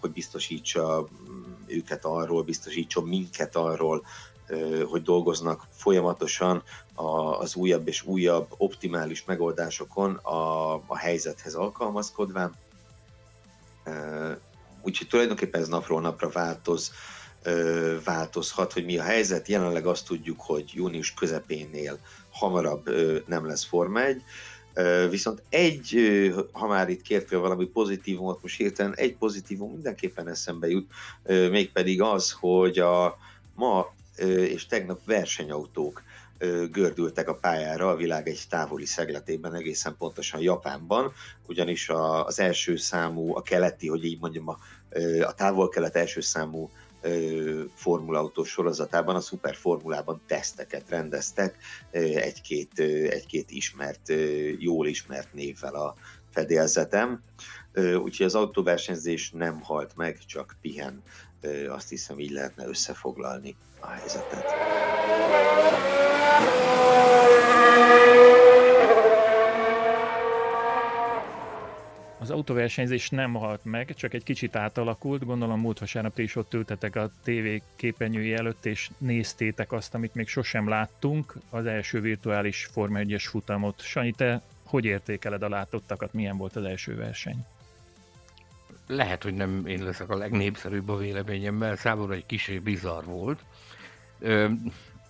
hogy 0.00 0.10
biztosítsa 0.10 1.08
mm, 1.30 1.43
őket 1.74 2.04
arról, 2.04 2.42
biztosítson 2.42 3.04
minket 3.04 3.56
arról, 3.56 4.06
hogy 4.84 5.02
dolgoznak 5.02 5.66
folyamatosan 5.70 6.62
az 7.40 7.54
újabb 7.54 7.88
és 7.88 8.02
újabb 8.02 8.46
optimális 8.56 9.24
megoldásokon 9.24 10.14
a, 10.14 10.74
a 10.74 10.96
helyzethez 10.96 11.54
alkalmazkodván 11.54 12.54
úgyhogy 14.82 15.08
tulajdonképpen 15.08 15.60
ez 15.60 15.68
napról 15.68 16.00
napra 16.00 16.28
változ, 16.28 16.92
változhat, 18.04 18.72
hogy 18.72 18.84
mi 18.84 18.98
a 18.98 19.02
helyzet. 19.02 19.48
Jelenleg 19.48 19.86
azt 19.86 20.06
tudjuk, 20.06 20.40
hogy 20.40 20.70
június 20.74 21.14
közepénél 21.14 21.98
hamarabb 22.30 22.90
nem 23.26 23.46
lesz 23.46 23.64
Forma 23.64 24.00
1, 24.00 24.22
Viszont 25.10 25.42
egy, 25.48 25.98
ha 26.52 26.66
már 26.66 26.88
itt 26.88 27.02
kértél 27.02 27.40
valami 27.40 27.66
pozitívumot, 27.66 28.42
most 28.42 28.56
hirtelen 28.56 28.94
egy 28.94 29.16
pozitívum 29.16 29.72
mindenképpen 29.72 30.28
eszembe 30.28 30.68
jut, 30.68 30.90
mégpedig 31.26 32.02
az, 32.02 32.30
hogy 32.30 32.78
a 32.78 33.18
ma 33.54 33.92
és 34.36 34.66
tegnap 34.66 35.00
versenyautók 35.04 36.02
gördültek 36.70 37.28
a 37.28 37.34
pályára 37.34 37.88
a 37.88 37.96
világ 37.96 38.28
egy 38.28 38.40
távoli 38.48 38.84
szegletében, 38.86 39.54
egészen 39.54 39.96
pontosan 39.98 40.40
Japánban, 40.40 41.12
ugyanis 41.46 41.88
az 42.24 42.38
első 42.40 42.76
számú, 42.76 43.36
a 43.36 43.42
keleti, 43.42 43.88
hogy 43.88 44.04
így 44.04 44.20
mondjam, 44.20 44.48
a, 44.48 44.58
a 45.22 45.34
távol-kelet 45.34 45.96
első 45.96 46.20
számú 46.20 46.70
Formula 47.74 48.18
Autó 48.18 48.44
sorozatában, 48.44 49.14
a 49.14 49.20
Super 49.20 49.54
Formulában 49.54 50.20
teszteket 50.26 50.88
rendeztek 50.88 51.56
egy-két, 51.90 52.78
egy-két 53.10 53.50
ismert, 53.50 54.12
jól 54.58 54.86
ismert 54.86 55.32
névvel 55.32 55.74
a 55.74 55.94
fedélzetem. 56.30 57.22
Úgyhogy 57.74 58.26
az 58.26 58.34
autóversenyzés 58.34 59.30
nem 59.30 59.60
halt 59.62 59.96
meg, 59.96 60.18
csak 60.26 60.56
pihen. 60.60 61.02
Azt 61.68 61.88
hiszem, 61.88 62.18
így 62.18 62.30
lehetne 62.30 62.66
összefoglalni 62.66 63.56
a 63.80 63.86
helyzetet. 63.86 64.44
Az 72.24 72.30
autóversenyzés 72.30 73.10
nem 73.10 73.32
halt 73.34 73.64
meg, 73.64 73.94
csak 73.94 74.14
egy 74.14 74.22
kicsit 74.22 74.56
átalakult. 74.56 75.24
Gondolom 75.24 75.60
múlt 75.60 75.78
vasárnap 75.78 76.18
is 76.18 76.36
ott 76.36 76.54
ültetek 76.54 76.96
a 76.96 77.10
TV 77.24 77.62
képernyői 77.76 78.34
előtt, 78.34 78.66
és 78.66 78.90
néztétek 78.98 79.72
azt, 79.72 79.94
amit 79.94 80.14
még 80.14 80.28
sosem 80.28 80.68
láttunk, 80.68 81.34
az 81.50 81.66
első 81.66 82.00
virtuális 82.00 82.64
Forma 82.64 82.98
1-es 83.02 83.24
futamot. 83.28 83.82
Sanyi, 83.82 84.12
te 84.12 84.42
hogy 84.64 84.84
értékeled 84.84 85.42
a 85.42 85.48
látottakat? 85.48 86.12
Milyen 86.12 86.36
volt 86.36 86.56
az 86.56 86.64
első 86.64 86.96
verseny? 86.96 87.46
Lehet, 88.86 89.22
hogy 89.22 89.34
nem 89.34 89.66
én 89.66 89.82
leszek 89.82 90.08
a 90.08 90.16
legnépszerűbb 90.16 90.88
a 90.88 90.96
véleményemmel, 90.96 91.76
számomra 91.76 92.14
egy 92.14 92.26
kicsit 92.26 92.62
bizarr 92.62 93.04
volt. 93.04 93.44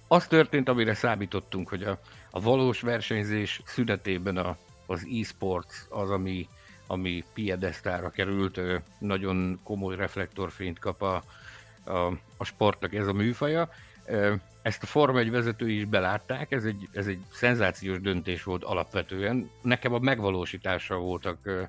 Az 0.08 0.26
történt, 0.26 0.68
amire 0.68 0.94
számítottunk, 0.94 1.68
hogy 1.68 1.82
a, 1.82 2.00
a 2.30 2.40
valós 2.40 2.80
versenyzés 2.80 3.62
szünetében 3.64 4.36
a, 4.36 4.56
az 4.86 5.06
e-sports 5.20 5.74
az, 5.88 6.10
ami 6.10 6.48
ami 6.86 7.24
piedesztára 7.34 8.10
került, 8.10 8.60
nagyon 8.98 9.60
komoly 9.62 9.96
reflektorfényt 9.96 10.78
kap 10.78 11.02
a, 11.02 11.24
a, 11.84 11.92
a 12.36 12.44
sportnak 12.44 12.94
ez 12.94 13.06
a 13.06 13.12
műfaja. 13.12 13.68
Ezt 14.62 14.82
a 14.82 14.86
Forma 14.86 15.18
1 15.18 15.30
vezetői 15.30 15.76
is 15.76 15.84
belátták, 15.84 16.52
ez 16.52 16.64
egy, 16.64 16.88
ez 16.92 17.06
egy 17.06 17.20
szenzációs 17.32 18.00
döntés 18.00 18.42
volt 18.42 18.64
alapvetően. 18.64 19.50
Nekem 19.62 19.92
a 19.92 19.98
megvalósítással 19.98 20.98
voltak 20.98 21.68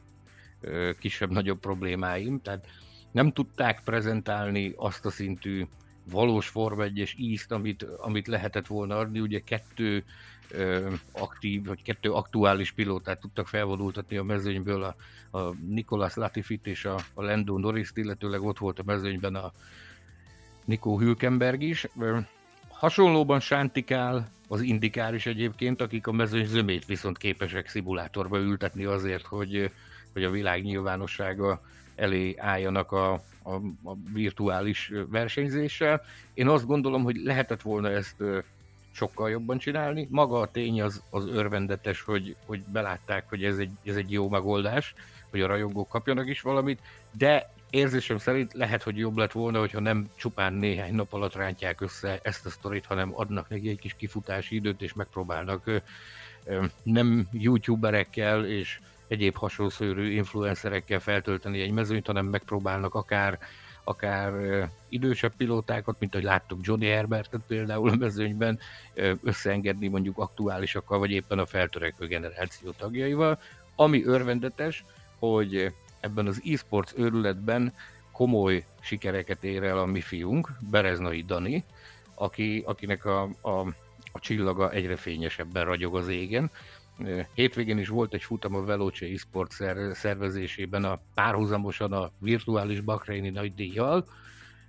kisebb-nagyobb 1.00 1.60
problémáim, 1.60 2.42
tehát 2.42 2.68
nem 3.12 3.32
tudták 3.32 3.82
prezentálni 3.84 4.74
azt 4.76 5.06
a 5.06 5.10
szintű 5.10 5.66
valós 6.12 6.48
Forma 6.48 6.84
1-es 6.88 7.14
ízt, 7.18 7.52
amit, 7.52 7.84
amit 7.98 8.28
lehetett 8.28 8.68
volna 8.68 8.98
adni. 8.98 9.20
Ugye 9.20 9.40
kettő 9.40 10.04
aktív, 11.12 11.66
vagy 11.66 11.84
kettő 11.84 12.12
aktuális 12.12 12.72
pilótát 12.72 13.20
tudtak 13.20 13.48
felvonultatni 13.48 14.18
a 14.18 14.24
mezőnyből, 14.24 14.84
a, 14.84 14.96
a 15.38 15.54
Nicolas 15.70 16.16
Latifit 16.16 16.68
és 16.68 16.86
a, 16.86 16.96
a 17.14 17.24
Lando 17.24 17.58
norris 17.58 17.92
illetőleg 17.94 18.42
ott 18.42 18.58
volt 18.58 18.80
a 18.80 18.84
mezőnyben 18.86 19.36
a 19.36 19.52
Nikó 20.66 21.00
Hülkenberg 21.00 21.62
is. 21.62 21.88
Hasonlóban 22.68 23.40
sántikál 23.40 24.30
az 24.48 24.62
indikár 24.62 25.14
is 25.14 25.26
egyébként, 25.26 25.82
akik 25.82 26.08
a 26.08 26.12
mezőny 26.12 26.46
zömét 26.46 26.86
viszont 26.86 27.18
képesek 27.18 27.68
szimulátorba 27.68 28.38
ültetni 28.38 28.86
azért, 28.86 29.26
hogy, 29.26 29.72
hogy 30.14 30.24
a 30.24 30.30
világ 30.30 30.64
nyilvánossága 30.64 31.62
elé 31.96 32.36
álljanak 32.38 32.92
a, 32.92 33.24
a, 33.46 33.54
a 33.90 33.96
virtuális 34.14 34.92
versenyzéssel. 35.10 36.02
Én 36.34 36.48
azt 36.48 36.66
gondolom, 36.66 37.04
hogy 37.04 37.16
lehetett 37.16 37.62
volna 37.62 37.90
ezt 37.90 38.16
sokkal 38.92 39.30
jobban 39.30 39.58
csinálni. 39.58 40.08
Maga 40.12 40.40
a 40.40 40.52
tény 40.52 40.82
az, 40.82 41.02
az 41.10 41.28
örvendetes, 41.28 42.02
hogy, 42.02 42.36
hogy 42.46 42.64
belátták, 42.64 43.30
hogy 43.30 43.44
ez 43.44 43.58
egy, 43.58 43.72
ez 43.86 43.96
egy 43.96 44.12
jó 44.12 44.30
megoldás, 44.30 44.94
hogy 45.30 45.42
a 45.42 45.48
rajongók 45.48 45.90
kapjanak 45.90 46.28
is 46.30 46.42
valamit, 46.42 46.80
de 47.12 47.50
érzésem 47.70 48.18
szerint 48.18 48.54
lehet, 48.54 48.84
hogy 48.84 48.98
jobb 48.98 49.18
lett 49.18 49.32
volna, 49.32 49.60
hogyha 49.60 49.80
nem 49.80 50.10
csupán 50.16 50.54
néhány 50.54 50.94
nap 50.94 51.14
alatt 51.14 51.36
rántják 51.36 51.82
össze 51.82 52.20
ezt 52.24 52.46
a 52.46 52.50
sztorit, 52.50 52.86
hanem 52.86 53.12
adnak 53.14 53.50
neki 53.50 53.70
egy 53.70 53.80
kis 53.80 53.96
kifutási 53.96 54.56
időt, 54.56 54.82
és 54.82 54.94
megpróbálnak 54.94 55.82
nem 56.84 57.28
youtuberekkel 57.32 58.46
és 58.46 58.80
egyéb 59.08 59.36
hasonlószörű 59.36 60.12
influencerekkel 60.12 61.00
feltölteni 61.00 61.62
egy 61.62 61.72
mezőnyt, 61.72 62.06
hanem 62.06 62.26
megpróbálnak 62.26 62.94
akár 62.94 63.40
akár 63.88 64.34
idősebb 64.90 65.34
pilótákat, 65.38 65.96
mint 66.00 66.14
ahogy 66.14 66.26
láttuk 66.26 66.60
Johnny 66.62 66.86
Herbertet 66.86 67.42
például 67.48 67.90
a 67.90 67.96
mezőnyben, 67.96 68.60
összeengedni 69.24 69.88
mondjuk 69.88 70.18
aktuálisakkal, 70.18 71.00
vagy 71.00 71.12
éppen 71.12 71.40
a 71.40 71.46
feltörekvő 71.46 72.08
generáció 72.08 72.72
tagjaival, 72.72 73.40
ami 73.76 74.06
örvendetes, 74.06 74.86
hogy 75.20 75.74
ebben 76.00 76.28
az 76.28 76.42
e-sports 76.46 76.94
őrületben 76.96 77.74
komoly 78.12 78.66
sikereket 78.80 79.44
ér 79.44 79.64
el 79.64 79.78
a 79.78 79.86
mi 79.86 80.02
fiunk, 80.02 80.52
Bereznai 80.60 81.24
Dani, 81.24 81.64
aki, 82.14 82.64
akinek 82.66 83.06
a, 83.06 83.30
a, 83.42 83.60
a 84.12 84.20
csillaga 84.20 84.72
egyre 84.72 84.96
fényesebben 84.96 85.66
ragyog 85.66 85.96
az 85.96 86.08
égen. 86.08 86.52
Hétvégén 87.34 87.78
is 87.78 87.88
volt 87.88 88.14
egy 88.14 88.24
futam 88.24 88.56
a 88.56 88.64
Veloce 88.64 89.06
eSport 89.06 89.52
szervezésében 89.94 90.84
a 90.84 91.00
párhuzamosan 91.14 91.94
a 91.94 92.12
virtuális 92.20 92.82
Bakreini 92.82 93.30
nagy 93.30 93.54
díjjal, 93.56 94.06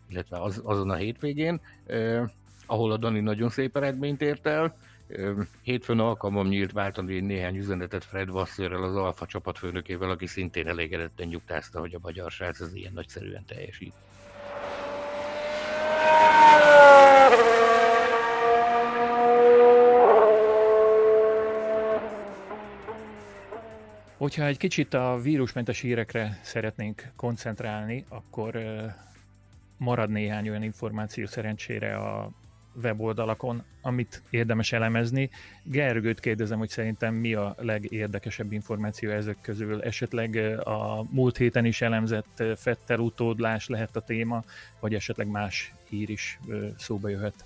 illetve 0.08 0.42
az, 0.42 0.60
azon 0.64 0.90
a 0.90 0.94
hétvégén, 0.94 1.60
eh, 1.86 2.22
ahol 2.66 2.92
a 2.92 2.96
Dani 2.96 3.20
nagyon 3.20 3.48
szép 3.48 3.76
eredményt 3.76 4.22
ért 4.22 4.46
el, 4.46 4.76
Hétfőn 5.62 5.98
alkalmam 5.98 6.48
nyílt 6.48 6.72
váltani 6.72 7.20
néhány 7.20 7.56
üzenetet 7.56 8.04
Fred 8.04 8.30
Wasserrel, 8.30 8.82
az 8.82 8.96
Alfa 8.96 9.26
csapatfőnökével, 9.26 10.10
aki 10.10 10.26
szintén 10.26 10.68
elégedetten 10.68 11.28
nyugtázta, 11.28 11.80
hogy 11.80 11.94
a 11.94 11.98
magyar 12.02 12.30
srác 12.30 12.60
az 12.60 12.74
ilyen 12.74 12.92
nagyszerűen 12.92 13.44
teljesít. 13.44 13.94
Hogyha 24.16 24.44
egy 24.44 24.56
kicsit 24.56 24.94
a 24.94 25.18
vírusmentes 25.22 25.80
hírekre 25.80 26.38
szeretnénk 26.42 27.12
koncentrálni, 27.16 28.04
akkor 28.08 28.58
marad 29.76 30.10
néhány 30.10 30.48
olyan 30.48 30.62
információ 30.62 31.26
szerencsére 31.26 31.96
a 31.96 32.30
weboldalakon, 32.82 33.62
amit 33.82 34.22
érdemes 34.30 34.72
elemezni. 34.72 35.30
Gergőt 35.62 36.20
kérdezem, 36.20 36.58
hogy 36.58 36.68
szerintem 36.68 37.14
mi 37.14 37.34
a 37.34 37.54
legérdekesebb 37.58 38.52
információ 38.52 39.10
ezek 39.10 39.36
közül. 39.40 39.82
Esetleg 39.82 40.36
a 40.64 41.06
múlt 41.10 41.36
héten 41.36 41.64
is 41.64 41.80
elemzett 41.80 42.42
Fettel 42.56 42.98
utódlás 42.98 43.68
lehet 43.68 43.96
a 43.96 44.00
téma, 44.00 44.44
vagy 44.80 44.94
esetleg 44.94 45.26
más 45.26 45.72
hír 45.88 46.10
is 46.10 46.38
szóba 46.78 47.08
jöhet. 47.08 47.44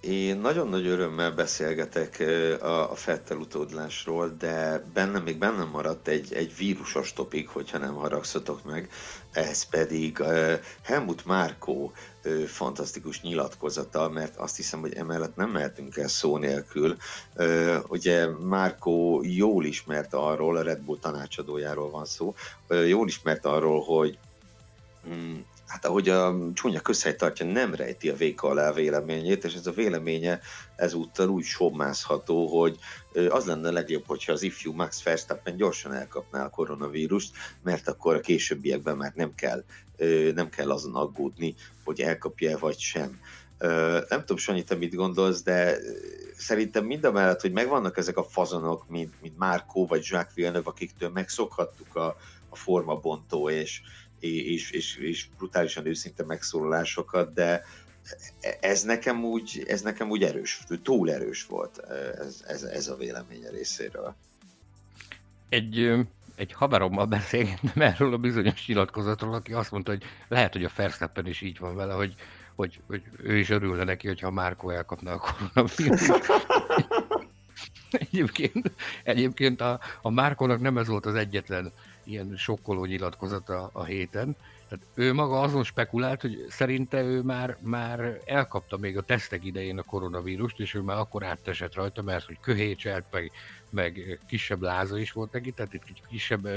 Én 0.00 0.38
nagyon 0.38 0.68
nagy 0.68 0.86
örömmel 0.86 1.32
beszélgetek 1.32 2.24
a, 2.60 2.90
a 2.90 2.94
Fettel 2.94 3.36
utódlásról, 3.36 4.34
de 4.38 4.84
bennem 4.94 5.22
még 5.22 5.38
bennem 5.38 5.68
maradt 5.68 6.08
egy, 6.08 6.32
egy 6.32 6.56
vírusos 6.56 7.12
topik, 7.12 7.48
hogyha 7.48 7.78
nem 7.78 7.94
haragszatok 7.94 8.64
meg. 8.64 8.90
Ez 9.32 9.68
pedig 9.68 10.22
Helmut 10.82 11.24
Márkó 11.24 11.92
fantasztikus 12.46 13.20
nyilatkozata, 13.20 14.08
mert 14.08 14.36
azt 14.36 14.56
hiszem, 14.56 14.80
hogy 14.80 14.94
emellett 14.94 15.36
nem 15.36 15.50
mehetünk 15.50 15.96
el 15.96 16.08
szó 16.08 16.36
nélkül. 16.36 16.96
Ugye 17.88 18.26
Márkó 18.26 19.22
jól 19.24 19.64
ismert 19.64 20.14
arról, 20.14 20.56
a 20.56 20.62
Red 20.62 20.80
Bull 20.80 20.98
tanácsadójáról 20.98 21.90
van 21.90 22.04
szó, 22.04 22.34
jól 22.68 23.06
ismert 23.06 23.44
arról, 23.44 23.80
hogy 23.82 24.18
mm, 25.08 25.38
hát 25.68 25.84
ahogy 25.84 26.08
a 26.08 26.36
csúnya 26.54 26.80
közhely 26.80 27.14
tartja, 27.14 27.46
nem 27.46 27.74
rejti 27.74 28.08
a 28.08 28.16
véka 28.16 28.48
alá 28.48 28.72
véleményét, 28.72 29.44
és 29.44 29.54
ez 29.54 29.66
a 29.66 29.72
véleménye 29.72 30.40
ezúttal 30.76 31.28
úgy 31.28 31.44
sommázható, 31.44 32.60
hogy 32.60 32.78
az 33.28 33.44
lenne 33.44 33.70
legjobb, 33.70 34.04
hogyha 34.06 34.32
az 34.32 34.42
ifjú 34.42 34.72
Max 34.72 35.02
Verstappen 35.02 35.56
gyorsan 35.56 35.92
elkapná 35.92 36.44
a 36.44 36.50
koronavírust, 36.50 37.36
mert 37.62 37.88
akkor 37.88 38.14
a 38.14 38.20
későbbiekben 38.20 38.96
már 38.96 39.12
nem 39.14 39.34
kell, 39.34 39.64
nem 40.34 40.48
kell 40.48 40.70
azon 40.70 40.94
aggódni, 40.94 41.54
hogy 41.84 42.00
elkapja 42.00 42.58
vagy 42.58 42.78
sem. 42.78 43.20
Nem 44.08 44.20
tudom, 44.20 44.36
Sanyi, 44.36 44.64
te 44.64 44.74
mit 44.74 44.94
gondolsz, 44.94 45.42
de 45.42 45.78
szerintem 46.36 46.84
mind 46.84 47.04
a 47.04 47.12
mellett, 47.12 47.40
hogy 47.40 47.52
megvannak 47.52 47.96
ezek 47.96 48.16
a 48.16 48.24
fazonok, 48.24 48.88
mint, 48.88 49.14
mint 49.20 49.38
Márkó 49.38 49.86
vagy 49.86 50.04
Jacques 50.04 50.34
Villeneuve, 50.34 50.70
akiktől 50.70 51.08
megszokhattuk 51.08 51.96
a, 51.96 52.16
a 52.48 52.56
formabontó 52.56 53.50
és, 53.50 53.82
és, 54.20 54.70
és, 54.70 54.96
és 54.96 55.26
brutálisan 55.36 55.86
őszinte 55.86 56.24
megszólalásokat, 56.24 57.32
de 57.32 57.64
ez 58.60 58.82
nekem 58.82 59.24
úgy, 59.24 59.64
ez 59.68 59.82
nekem 59.82 60.10
úgy 60.10 60.22
erős, 60.22 60.60
túl 60.82 61.12
erős 61.12 61.46
volt 61.46 61.78
ez, 62.18 62.44
ez, 62.46 62.62
ez 62.62 62.88
a 62.88 62.96
véleménye 62.96 63.50
részéről. 63.50 64.14
Egy, 65.48 65.92
egy 66.36 66.52
haverommal 66.52 67.06
beszélgettem 67.06 67.82
erről 67.82 68.12
a 68.12 68.18
bizonyos 68.18 68.66
nyilatkozatról, 68.66 69.34
aki 69.34 69.52
azt 69.52 69.70
mondta, 69.70 69.90
hogy 69.90 70.02
lehet, 70.28 70.52
hogy 70.52 70.64
a 70.64 70.68
Fersztappen 70.68 71.26
is 71.26 71.40
így 71.40 71.58
van 71.58 71.76
vele, 71.76 71.94
hogy, 71.94 72.14
hogy, 72.54 72.80
hogy 72.86 73.02
ő 73.22 73.36
is 73.36 73.50
örülne 73.50 73.84
neki, 73.84 74.06
hogyha 74.06 74.30
Márko 74.30 74.70
elkapna 74.70 75.12
a 75.12 75.18
koronavírus. 75.18 76.08
egyébként, 77.90 78.72
egyébként 79.04 79.60
a, 79.60 79.80
a 80.02 80.10
Márkónak 80.10 80.60
nem 80.60 80.78
ez 80.78 80.86
volt 80.86 81.06
az 81.06 81.14
egyetlen 81.14 81.72
ilyen 82.08 82.36
sokkoló 82.36 82.84
nyilatkozata 82.84 83.70
a 83.72 83.84
héten. 83.84 84.36
Tehát 84.68 84.84
ő 84.94 85.12
maga 85.12 85.40
azon 85.40 85.64
spekulált, 85.64 86.20
hogy 86.20 86.46
szerinte 86.48 87.02
ő 87.02 87.22
már, 87.22 87.56
már 87.60 88.20
elkapta 88.24 88.76
még 88.76 88.96
a 88.96 89.02
tesztek 89.02 89.44
idején 89.44 89.78
a 89.78 89.82
koronavírust, 89.82 90.60
és 90.60 90.74
ő 90.74 90.80
már 90.80 90.98
akkor 90.98 91.24
átesett 91.24 91.74
rajta, 91.74 92.02
mert 92.02 92.24
hogy 92.24 92.38
köhécselt, 92.40 93.04
meg, 93.10 93.30
meg 93.70 94.20
kisebb 94.28 94.62
láza 94.62 94.98
is 94.98 95.12
volt 95.12 95.32
neki, 95.32 95.50
tehát 95.50 95.74
itt 95.74 96.06
kisebb 96.08 96.48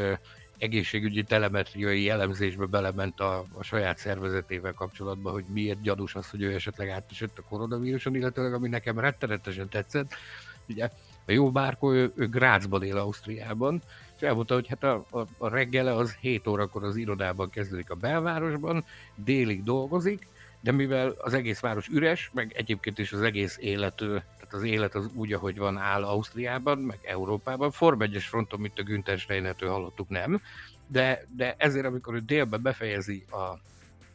egészségügyi 0.57 1.23
telemetriai 1.23 2.09
elemzésbe 2.09 2.65
belement 2.65 3.19
a, 3.19 3.45
a 3.53 3.63
saját 3.63 3.97
szervezetével 3.97 4.73
kapcsolatban, 4.73 5.33
hogy 5.33 5.45
miért 5.47 5.81
gyanús 5.81 6.15
az, 6.15 6.29
hogy 6.29 6.41
ő 6.41 6.53
esetleg 6.53 6.89
átesett 6.89 7.37
a 7.37 7.43
koronavíruson, 7.49 8.15
illetve 8.15 8.53
ami 8.53 8.67
nekem 8.67 8.99
rettenetesen 8.99 9.69
tetszett, 9.69 10.11
ugye 10.67 10.89
a 11.25 11.31
jó 11.31 11.51
bárkó, 11.51 11.93
ő, 11.93 12.11
ő 12.15 12.29
Grácsban 12.29 12.83
él 12.83 12.97
Ausztriában, 12.97 13.81
és 14.21 14.27
elmondta, 14.27 14.53
hogy 14.53 14.67
hát 14.67 14.83
a, 14.83 15.05
a, 15.09 15.19
a 15.37 15.47
reggele 15.47 15.95
az 15.95 16.13
7 16.13 16.47
órakor 16.47 16.83
az 16.83 16.95
irodában 16.95 17.49
kezdődik 17.49 17.89
a 17.89 17.95
belvárosban, 17.95 18.83
délig 19.15 19.63
dolgozik, 19.63 20.27
de 20.59 20.71
mivel 20.71 21.15
az 21.17 21.33
egész 21.33 21.59
város 21.59 21.87
üres, 21.87 22.29
meg 22.33 22.53
egyébként 22.55 22.99
is 22.99 23.11
az 23.13 23.21
egész 23.21 23.57
élet, 23.59 23.95
tehát 23.95 24.53
az 24.53 24.63
élet 24.63 24.95
az 24.95 25.09
úgy, 25.13 25.33
ahogy 25.33 25.57
van, 25.57 25.77
áll 25.77 26.03
Ausztriában, 26.03 26.77
meg 26.77 26.99
Európában, 27.01 27.71
Form 27.71 28.01
1 28.01 28.17
fronton, 28.21 28.59
mint 28.59 28.79
a 28.79 28.83
Günther 28.83 29.17
Steinertől 29.17 29.69
hallottuk, 29.69 30.09
nem, 30.09 30.41
de, 30.87 31.25
de 31.35 31.55
ezért, 31.57 31.85
amikor 31.85 32.13
ő 32.13 32.19
délbe 32.19 32.57
befejezi 32.57 33.25
a, 33.29 33.59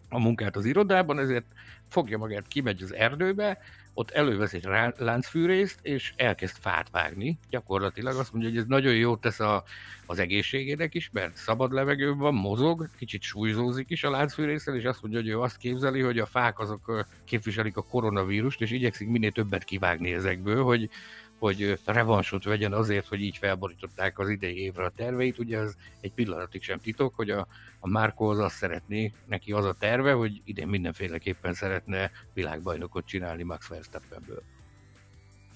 a 0.09 0.19
munkát 0.19 0.57
az 0.57 0.64
irodában, 0.64 1.19
ezért 1.19 1.47
fogja 1.88 2.19
magát, 2.19 2.49
kimegy 2.49 2.83
az 2.83 2.95
erdőbe, 2.95 3.59
ott 3.98 4.11
elővesz 4.11 4.52
egy 4.52 4.68
láncfűrészt, 4.96 5.78
és 5.82 6.12
elkezd 6.16 6.56
fát 6.61 6.90
vágni. 6.90 7.38
Gyakorlatilag 7.50 8.16
azt 8.16 8.32
mondja, 8.32 8.50
hogy 8.50 8.59
ez 8.59 8.64
nagyon 8.66 8.94
jót 8.94 9.20
tesz 9.20 9.40
a, 9.40 9.64
az 10.06 10.18
egészségének 10.18 10.94
is, 10.94 11.11
mert 11.12 11.37
szabad 11.37 11.72
levegőben 11.72 12.18
van, 12.18 12.35
mozog, 12.35 12.88
kicsit 12.96 13.22
súlyzózik 13.22 13.90
is 13.90 14.04
a 14.04 14.11
láncfűrészsel, 14.11 14.76
és 14.76 14.85
azt 14.85 15.02
mondja, 15.02 15.20
hogy 15.20 15.28
ő 15.28 15.40
azt 15.40 15.56
képzeli, 15.56 16.00
hogy 16.00 16.18
a 16.18 16.26
fák 16.26 16.59
azok 16.59 17.06
képviselik 17.24 17.76
a 17.76 17.82
koronavírust, 17.82 18.61
és 18.61 18.70
igyekszik 18.70 19.09
minél 19.09 19.32
többet 19.32 19.64
kivágni 19.64 20.12
ezekből, 20.12 20.62
hogy, 20.62 20.90
hogy 21.38 21.79
revansot 21.85 22.44
vegyen 22.44 22.72
azért, 22.72 23.07
hogy 23.07 23.20
így 23.20 23.37
felborították 23.37 24.18
az 24.18 24.29
idei 24.29 24.59
évre 24.59 24.85
a 24.85 24.92
terveit. 24.96 25.38
Ugye 25.38 25.59
ez 25.59 25.75
egy 26.01 26.12
pillanatig 26.12 26.62
sem 26.62 26.79
titok, 26.79 27.14
hogy 27.14 27.31
a, 27.31 27.46
a 27.81 27.88
Márko 27.88 28.31
az 28.31 28.38
azt 28.38 28.57
szeretné, 28.57 29.12
neki 29.27 29.53
az 29.53 29.64
a 29.64 29.75
terve, 29.79 30.12
hogy 30.12 30.40
idén 30.44 30.68
mindenféleképpen 30.68 31.55
szeretne 31.55 32.11
világbajnokot 32.35 33.07
csinálni 33.07 33.42
Max 33.42 33.68
Verstappenből. 33.68 34.42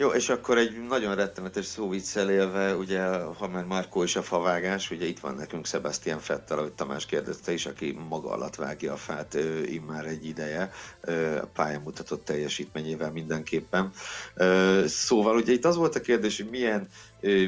Jó, 0.00 0.08
és 0.08 0.28
akkor 0.28 0.58
egy 0.58 0.86
nagyon 0.88 1.14
rettenetes 1.14 1.64
szóviccel 1.64 2.30
élve, 2.30 2.76
ugye, 2.76 3.02
ha 3.38 3.48
már 3.48 3.64
Markó 3.64 4.02
is 4.02 4.16
a 4.16 4.22
favágás, 4.22 4.90
ugye 4.90 5.06
itt 5.06 5.18
van 5.18 5.34
nekünk 5.34 5.66
Sebastian 5.66 6.18
Fettel, 6.18 6.58
ahogy 6.58 6.72
Tamás 6.72 7.06
kérdezte 7.06 7.52
is, 7.52 7.66
aki 7.66 7.98
maga 8.08 8.30
alatt 8.30 8.54
vágja 8.54 8.92
a 8.92 8.96
fát 8.96 9.36
immár 9.66 10.06
egy 10.06 10.26
ideje, 10.26 10.72
a 11.42 11.46
pályán 11.54 11.80
mutatott 11.80 12.24
teljesítményével 12.24 13.12
mindenképpen. 13.12 13.90
Szóval 14.86 15.36
ugye 15.36 15.52
itt 15.52 15.64
az 15.64 15.76
volt 15.76 15.94
a 15.94 16.00
kérdés, 16.00 16.36
hogy 16.36 16.50
milyen, 16.50 16.88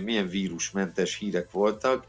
milyen 0.04 0.28
vírusmentes 0.28 1.16
hírek 1.16 1.50
voltak, 1.50 2.04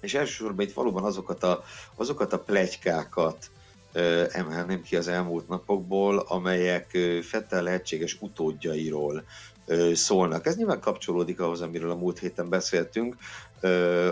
és 0.00 0.14
elsősorban 0.14 0.66
itt 0.66 0.74
valóban 0.74 1.04
azokat 1.04 1.42
a, 1.42 1.64
azokat 1.94 2.32
a 2.32 2.38
plegykákat, 2.38 3.50
emelném 4.28 4.82
ki 4.82 4.96
az 4.96 5.08
elmúlt 5.08 5.48
napokból, 5.48 6.18
amelyek 6.18 6.98
Fettel 7.22 7.62
lehetséges 7.62 8.16
utódjairól 8.20 9.24
szólnak. 9.94 10.46
Ez 10.46 10.56
nyilván 10.56 10.80
kapcsolódik 10.80 11.40
ahhoz, 11.40 11.60
amiről 11.60 11.90
a 11.90 11.96
múlt 11.96 12.18
héten 12.18 12.48
beszéltünk, 12.48 13.16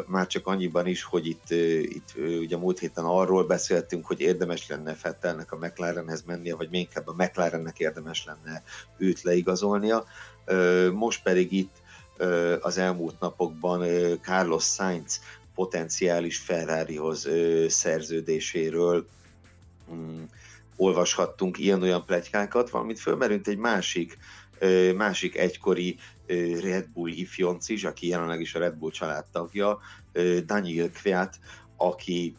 már 0.06 0.26
csak 0.26 0.46
annyiban 0.46 0.86
is, 0.86 1.02
hogy 1.02 1.26
itt, 1.26 1.50
itt 1.82 2.14
ugye 2.40 2.56
múlt 2.56 2.78
héten 2.78 3.04
arról 3.04 3.44
beszéltünk, 3.44 4.06
hogy 4.06 4.20
érdemes 4.20 4.68
lenne 4.68 4.94
Fettelnek 4.94 5.52
a 5.52 5.56
McLarenhez 5.56 6.22
mennie, 6.26 6.56
vagy 6.56 6.70
még 6.70 6.80
inkább 6.80 7.06
a 7.06 7.14
McLarennek 7.16 7.78
érdemes 7.78 8.24
lenne 8.24 8.62
őt 8.98 9.22
leigazolnia. 9.22 10.04
Most 10.92 11.22
pedig 11.22 11.52
itt 11.52 11.76
az 12.60 12.78
elmúlt 12.78 13.20
napokban 13.20 13.86
Carlos 14.22 14.64
Sainz 14.64 15.20
potenciális 15.54 16.38
Ferrarihoz 16.38 17.28
szerződéséről 17.68 19.06
mm, 19.92 20.22
olvashattunk 20.76 21.58
ilyen-olyan 21.58 22.04
plegykákat, 22.04 22.70
valamint 22.70 23.00
fölmerült 23.00 23.48
egy 23.48 23.56
másik 23.56 24.18
másik 24.96 25.36
egykori 25.36 25.98
Red 26.62 26.88
Bull 26.88 27.10
ifjonc 27.10 27.68
is, 27.68 27.84
aki 27.84 28.06
jelenleg 28.06 28.40
is 28.40 28.54
a 28.54 28.58
Red 28.58 28.74
Bull 28.74 28.90
családtagja, 28.90 29.78
Daniel 30.44 30.90
Kviat, 30.90 31.38
aki 31.76 32.36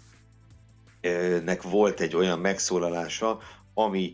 nek 1.43 1.61
volt 1.61 1.99
egy 1.99 2.15
olyan 2.15 2.39
megszólalása, 2.39 3.39
ami, 3.73 4.13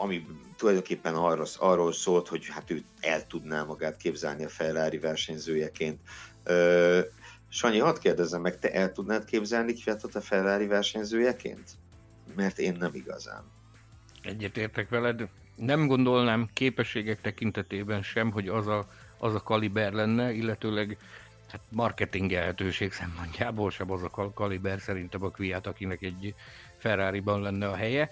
ami 0.00 0.26
tulajdonképpen 0.56 1.14
arról, 1.14 1.46
arról 1.58 1.92
szólt, 1.92 2.28
hogy 2.28 2.46
hát 2.48 2.70
ő 2.70 2.82
el 3.00 3.26
tudná 3.26 3.62
magát 3.62 3.96
képzelni 3.96 4.44
a 4.44 4.48
Ferrari 4.48 4.98
versenyzőjeként. 4.98 6.00
Sanyi, 7.48 7.78
hadd 7.78 7.98
kérdezzem 8.00 8.40
meg, 8.40 8.58
te 8.58 8.72
el 8.72 8.92
tudnád 8.92 9.24
képzelni 9.24 9.72
Kviatot 9.72 10.14
a 10.14 10.20
Ferrari 10.20 10.66
versenyzőjeként? 10.66 11.70
Mert 12.36 12.58
én 12.58 12.76
nem 12.78 12.94
igazán. 12.94 13.44
Egyetértek 14.22 14.88
veled, 14.88 15.28
nem 15.54 15.86
gondolnám 15.86 16.48
képességek 16.52 17.20
tekintetében 17.20 18.02
sem, 18.02 18.30
hogy 18.30 18.48
az 18.48 18.66
a, 18.66 18.86
az 19.18 19.34
a 19.34 19.42
kaliber 19.42 19.92
lenne, 19.92 20.32
illetőleg 20.32 20.98
hát 21.50 21.60
marketingelhetőség 21.68 22.92
szempontjából 22.92 23.70
sem 23.70 23.90
az 23.90 24.02
a 24.02 24.30
kaliber 24.34 24.80
szerintem 24.80 25.24
a 25.24 25.30
Kviat, 25.30 25.66
akinek 25.66 26.02
egy 26.02 26.34
Ferrari-ban 26.76 27.40
lenne 27.40 27.68
a 27.68 27.74
helye. 27.74 28.10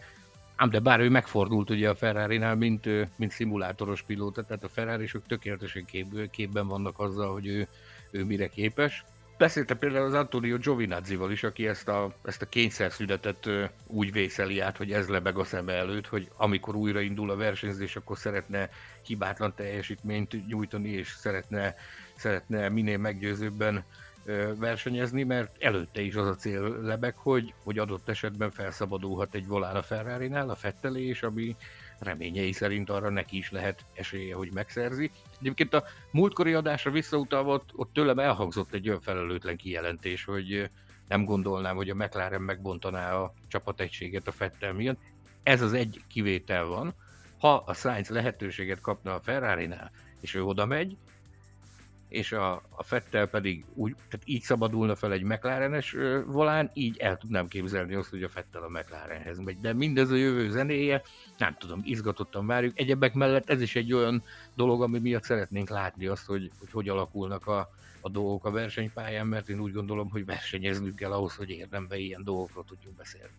Ám 0.57 0.71
de 0.71 0.79
bár 0.79 1.01
ő 1.01 1.11
megfordult 1.11 1.71
ugye 1.71 1.89
a 1.89 1.95
Ferrari-nál, 1.95 2.57
mint, 2.57 2.89
mint 3.17 3.33
szimulátoros 3.33 4.03
pilóta, 4.03 4.45
tehát 4.45 4.65
a 4.65 4.69
ferrari 4.69 5.11
tökéletesen 5.27 5.85
kép, 5.85 6.31
képben 6.31 6.67
vannak 6.67 6.99
azzal, 6.99 7.33
hogy 7.33 7.47
ő, 7.47 7.69
ő 8.11 8.25
mire 8.25 8.49
képes. 8.49 9.05
Beszéltem 9.43 9.79
például 9.79 10.07
az 10.07 10.15
Antonio 10.15 10.57
Giovinazzi-val 10.57 11.31
is, 11.31 11.43
aki 11.43 11.67
ezt 11.67 11.89
a, 11.89 12.15
ezt 12.25 12.43
a 12.43 12.49
kényszerszületet 12.49 13.49
úgy 13.87 14.13
vészeli 14.13 14.61
át, 14.61 14.77
hogy 14.77 14.93
ez 14.93 15.09
lebeg 15.09 15.39
a 15.39 15.45
szeme 15.45 15.73
előtt, 15.73 16.07
hogy 16.07 16.31
amikor 16.37 16.75
újraindul 16.75 17.31
a 17.31 17.37
versenyzés, 17.37 17.97
akkor 17.97 18.19
szeretne 18.19 18.71
hibátlan 19.03 19.55
teljesítményt 19.55 20.47
nyújtani, 20.47 20.89
és 20.89 21.09
szeretne, 21.09 21.75
szeretne 22.17 22.69
minél 22.69 22.99
meggyőzőbben 22.99 23.85
versenyezni, 24.59 25.23
mert 25.23 25.63
előtte 25.63 26.01
is 26.01 26.15
az 26.15 26.27
a 26.27 26.35
cél 26.35 26.81
lebeg, 26.83 27.17
hogy, 27.17 27.55
hogy 27.63 27.79
adott 27.79 28.09
esetben 28.09 28.51
felszabadulhat 28.51 29.35
egy 29.35 29.47
volán 29.47 29.77
a 29.77 29.83
Ferrari-nál, 29.83 30.51
a 30.51 30.55
Fettelés, 30.55 31.23
ami 31.23 31.57
reményei 32.03 32.53
szerint 32.53 32.91
arra 32.91 33.09
neki 33.09 33.37
is 33.37 33.51
lehet 33.51 33.85
esélye, 33.95 34.35
hogy 34.35 34.53
megszerzi. 34.53 35.11
Egyébként 35.41 35.75
a 35.75 35.85
múltkori 36.11 36.53
adásra 36.53 36.91
visszautalva 36.91 37.53
ott, 37.53 37.71
ott 37.75 37.93
tőlem 37.93 38.19
elhangzott 38.19 38.75
egy 38.75 38.89
olyan 38.89 39.57
kijelentés, 39.57 40.25
hogy 40.25 40.71
nem 41.09 41.25
gondolnám, 41.25 41.77
hogy 41.77 41.91
a 41.91 41.95
McLaren 41.95 42.43
megbontaná 42.43 43.15
a 43.15 43.35
csapategységet 43.49 44.27
a 44.27 44.33
Fettel 44.33 44.73
miatt. 44.73 45.01
Ez 45.43 45.61
az 45.63 45.73
egy 45.73 46.01
kivétel 46.09 46.65
van. 46.65 46.95
Ha 47.39 47.55
a 47.55 47.75
Sainz 47.75 48.09
lehetőséget 48.09 48.81
kapna 48.81 49.15
a 49.15 49.21
Ferrari-nál, 49.21 49.91
és 50.21 50.35
ő 50.35 50.45
oda 50.45 50.67
megy, 50.67 50.97
és 52.13 52.33
a, 52.33 52.63
a 52.71 52.83
Fettel 52.83 53.27
pedig 53.27 53.65
úgy, 53.75 53.95
tehát 53.95 54.23
így 54.25 54.43
szabadulna 54.43 54.97
fel 54.97 55.13
egy 55.13 55.23
McLarenes 55.23 55.97
volán, 56.27 56.71
így 56.75 56.99
el 56.99 57.17
tudnám 57.17 57.49
képzelni 57.49 57.95
azt, 57.95 58.11
hogy 58.11 58.23
a 58.23 58.29
Fettel 58.29 58.63
a 58.63 58.69
McLarenhez 58.69 59.39
megy. 59.39 59.61
De 59.61 59.73
mindez 59.73 60.11
a 60.11 60.15
jövő 60.15 60.51
zenéje, 60.51 61.03
nem 61.39 61.57
tudom, 61.59 61.81
izgatottan 61.85 62.47
várjuk. 62.47 62.79
Egyebek 62.79 63.15
mellett 63.15 63.51
ez 63.51 63.61
is 63.61 63.77
egy 63.77 63.93
olyan 63.93 64.23
dolog, 64.55 64.83
ami 64.83 64.99
miatt 64.99 65.25
szeretnénk 65.25 65.69
látni 65.69 66.07
azt, 66.07 66.27
hogy 66.27 66.51
hogy, 66.59 66.71
hogy 66.71 66.89
alakulnak 66.89 67.47
a, 67.47 67.71
a 68.01 68.09
dolgok 68.09 68.45
a 68.45 68.51
versenypályán, 68.51 69.27
mert 69.27 69.49
én 69.49 69.61
úgy 69.61 69.73
gondolom, 69.73 70.11
hogy 70.11 70.25
versenyeznünk 70.25 70.97
kell 70.97 71.13
ahhoz, 71.13 71.35
hogy 71.35 71.51
érdemben 71.51 71.99
ilyen 71.99 72.25
dolgokról 72.25 72.65
tudjunk 72.65 72.97
beszélni. 72.97 73.33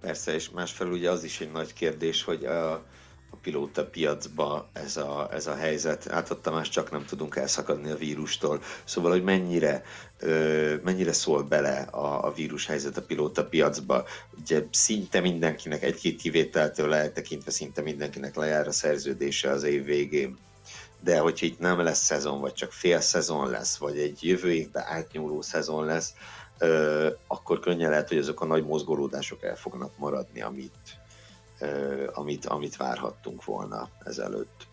Persze, 0.00 0.34
és 0.34 0.50
másfelől 0.50 0.92
ugye 0.92 1.10
az 1.10 1.24
is 1.24 1.40
egy 1.40 1.52
nagy 1.52 1.72
kérdés, 1.72 2.22
hogy 2.22 2.44
a, 2.44 2.84
a 3.30 3.36
pilóta 3.36 3.86
piacba 3.86 4.68
ez 4.72 4.96
a, 4.96 5.28
ez 5.32 5.46
a 5.46 5.54
helyzet. 5.54 6.04
Hát 6.04 6.30
ott 6.30 6.50
más 6.50 6.68
csak 6.68 6.90
nem 6.90 7.04
tudunk 7.04 7.36
elszakadni 7.36 7.90
a 7.90 7.96
vírustól. 7.96 8.62
Szóval, 8.84 9.10
hogy 9.10 9.22
mennyire, 9.22 9.82
ö, 10.18 10.74
mennyire 10.82 11.12
szól 11.12 11.42
bele 11.42 11.80
a, 11.80 12.24
a 12.24 12.32
vírus 12.32 12.66
helyzet 12.66 12.96
a 12.96 13.02
pilóta 13.02 13.44
piacba. 13.44 14.04
Ugye 14.40 14.64
szinte 14.70 15.20
mindenkinek, 15.20 15.82
egy-két 15.82 16.20
kivételtől 16.20 16.94
eltekintve 16.94 17.50
szinte 17.50 17.82
mindenkinek 17.82 18.36
lejár 18.36 18.66
a 18.66 18.72
szerződése 18.72 19.50
az 19.50 19.62
év 19.62 19.84
végén. 19.84 20.36
De 21.00 21.18
hogyha 21.18 21.46
itt 21.46 21.58
nem 21.58 21.80
lesz 21.80 22.04
szezon, 22.04 22.40
vagy 22.40 22.52
csak 22.52 22.72
fél 22.72 23.00
szezon 23.00 23.50
lesz, 23.50 23.76
vagy 23.76 23.98
egy 23.98 24.18
jövő 24.20 24.52
évben 24.52 24.84
átnyúló 24.86 25.42
szezon 25.42 25.84
lesz, 25.84 26.12
ö, 26.58 27.08
akkor 27.26 27.60
könnyen 27.60 27.90
lehet, 27.90 28.08
hogy 28.08 28.18
azok 28.18 28.40
a 28.40 28.46
nagy 28.46 28.64
mozgolódások 28.64 29.42
el 29.42 29.56
fognak 29.56 29.98
maradni, 29.98 30.42
amit, 30.42 30.98
amit, 32.12 32.46
amit 32.46 32.76
várhattunk 32.76 33.44
volna 33.44 33.88
ezelőtt. 34.04 34.66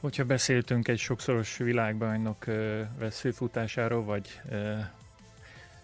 Hogyha 0.00 0.24
beszéltünk 0.24 0.88
egy 0.88 0.98
sokszoros 0.98 1.56
világbajnok 1.56 2.44
veszőfutásáról, 2.98 4.04
vagy 4.04 4.40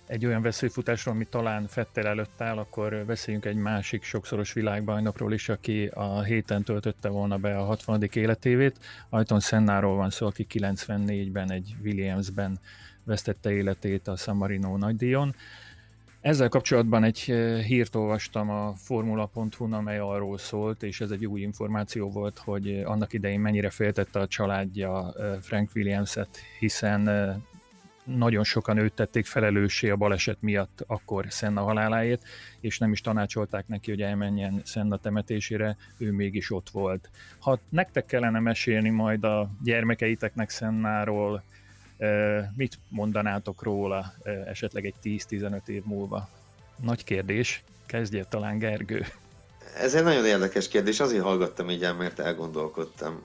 egy 0.07 0.27
olyan 0.27 0.43
veszőfutásról, 0.43 1.15
ami 1.15 1.25
talán 1.25 1.67
Fettel 1.67 2.07
előtt 2.07 2.41
áll, 2.41 2.59
akkor 2.59 3.05
beszéljünk 3.07 3.45
egy 3.45 3.57
másik 3.57 4.03
sokszoros 4.03 4.53
világbajnokról 4.53 5.33
is, 5.33 5.49
aki 5.49 5.87
a 5.87 6.23
héten 6.23 6.63
töltötte 6.63 7.09
volna 7.09 7.37
be 7.37 7.59
a 7.59 7.65
60. 7.65 8.09
életévét. 8.13 8.79
Ajton 9.09 9.41
Sennáról 9.41 9.97
van 9.97 10.11
szó, 10.11 10.27
aki 10.27 10.47
94-ben 10.53 11.51
egy 11.51 11.77
Williamsben 11.83 12.59
vesztette 13.05 13.53
életét 13.53 14.09
a 14.09 14.17
San 14.17 14.37
Marino 14.37 14.77
nagydíjon. 14.77 15.35
Ezzel 16.21 16.49
kapcsolatban 16.49 17.05
egy 17.05 17.19
hírt 17.67 17.95
olvastam 17.95 18.51
a 18.51 18.75
formula.hu-n, 18.75 19.73
amely 19.73 19.99
arról 19.99 20.39
szólt, 20.39 20.83
és 20.83 21.01
ez 21.01 21.11
egy 21.11 21.27
új 21.27 21.41
információ 21.41 22.11
volt, 22.11 22.39
hogy 22.39 22.83
annak 22.85 23.13
idején 23.13 23.41
mennyire 23.41 23.71
féltette 23.71 24.19
a 24.19 24.27
családja 24.27 25.15
Frank 25.41 25.71
Williams-et, 25.75 26.39
hiszen 26.59 27.09
nagyon 28.07 28.45
sokan 28.45 28.79
őt 28.79 28.93
tették 28.93 29.27
felelőssé 29.27 29.91
a 29.91 29.97
baleset 29.97 30.37
miatt 30.41 30.85
akkor 30.87 31.27
Senna 31.31 31.63
haláláért, 31.63 32.23
és 32.61 32.79
nem 32.79 32.93
is 32.93 33.01
tanácsolták 33.01 33.69
neki, 33.69 33.91
hogy 33.91 34.03
elmenjen 34.03 34.63
Senna 34.65 34.97
temetésére, 34.97 35.77
ő 35.99 36.11
mégis 36.11 36.51
ott 36.51 36.71
volt. 36.71 37.11
Ha 37.39 37.59
nektek 37.69 38.07
kellene 38.07 38.39
mesélni 38.39 38.91
majd 38.91 39.25
a 39.25 39.51
gyermekeiteknek 39.63 40.51
Sennáról, 40.51 41.43
mit 42.57 42.79
mondanátok 42.89 43.63
róla 43.63 44.13
esetleg 44.47 44.85
egy 44.85 44.95
10-15 45.03 45.69
év 45.69 45.83
múlva? 45.85 46.29
Nagy 46.83 47.05
kérdés, 47.05 47.65
kezdje 47.87 48.25
talán 48.25 48.59
Gergő. 48.59 49.07
Ez 49.77 49.95
egy 49.95 50.05
nagyon 50.05 50.25
érdekes 50.25 50.69
kérdés, 50.69 51.01
azért 51.01 51.23
hallgattam 51.23 51.71
így 51.71 51.83
el, 51.83 51.95
mert 51.95 52.19
elgondolkodtam. 52.19 53.23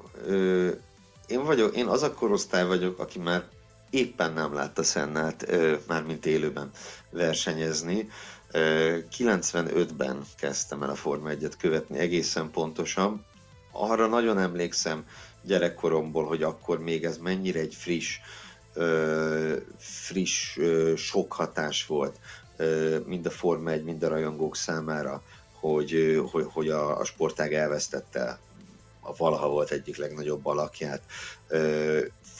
én 1.27 1.43
vagyok, 1.43 1.75
én 1.75 1.87
az 1.87 2.03
a 2.03 2.13
korosztály 2.13 2.65
vagyok, 2.65 2.99
aki 2.99 3.19
már 3.19 3.43
éppen 3.91 4.34
nem 4.34 4.54
látta 4.54 4.84
Szennát, 4.84 5.51
mármint 5.88 6.25
élőben 6.25 6.69
versenyezni. 7.10 8.10
95-ben 8.51 10.23
kezdtem 10.38 10.84
el 10.84 10.89
a 10.89 10.95
Forma 10.95 11.30
1-et 11.32 11.54
követni 11.60 11.97
egészen 11.97 12.51
pontosan. 12.51 13.25
Arra 13.71 14.08
nagyon 14.08 14.39
emlékszem 14.39 15.06
gyerekkoromból, 15.43 16.25
hogy 16.25 16.43
akkor 16.43 16.80
még 16.80 17.04
ez 17.04 17.17
mennyire 17.17 17.60
egy 17.60 17.75
friss 17.75 18.19
friss, 19.77 20.60
sok 20.95 21.34
hatás 21.34 21.86
volt 21.86 22.19
mind 23.06 23.25
a 23.25 23.30
Forma 23.30 23.71
1, 23.71 23.84
mind 23.84 24.04
a 24.04 24.08
rajongók 24.08 24.56
számára, 24.56 25.21
hogy, 25.60 26.21
hogy, 26.32 26.45
hogy 26.49 26.69
a, 26.69 26.99
a 26.99 27.04
sportág 27.04 27.54
elvesztette 27.54 28.39
a 28.99 29.15
valaha 29.15 29.49
volt 29.49 29.71
egyik 29.71 29.97
legnagyobb 29.97 30.45
alakját. 30.45 31.01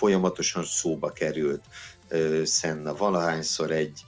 Folyamatosan 0.02 0.64
szóba 0.64 1.10
került 1.12 1.64
Senna 2.46 2.96
valahányszor 2.96 3.72
egy 3.72 4.04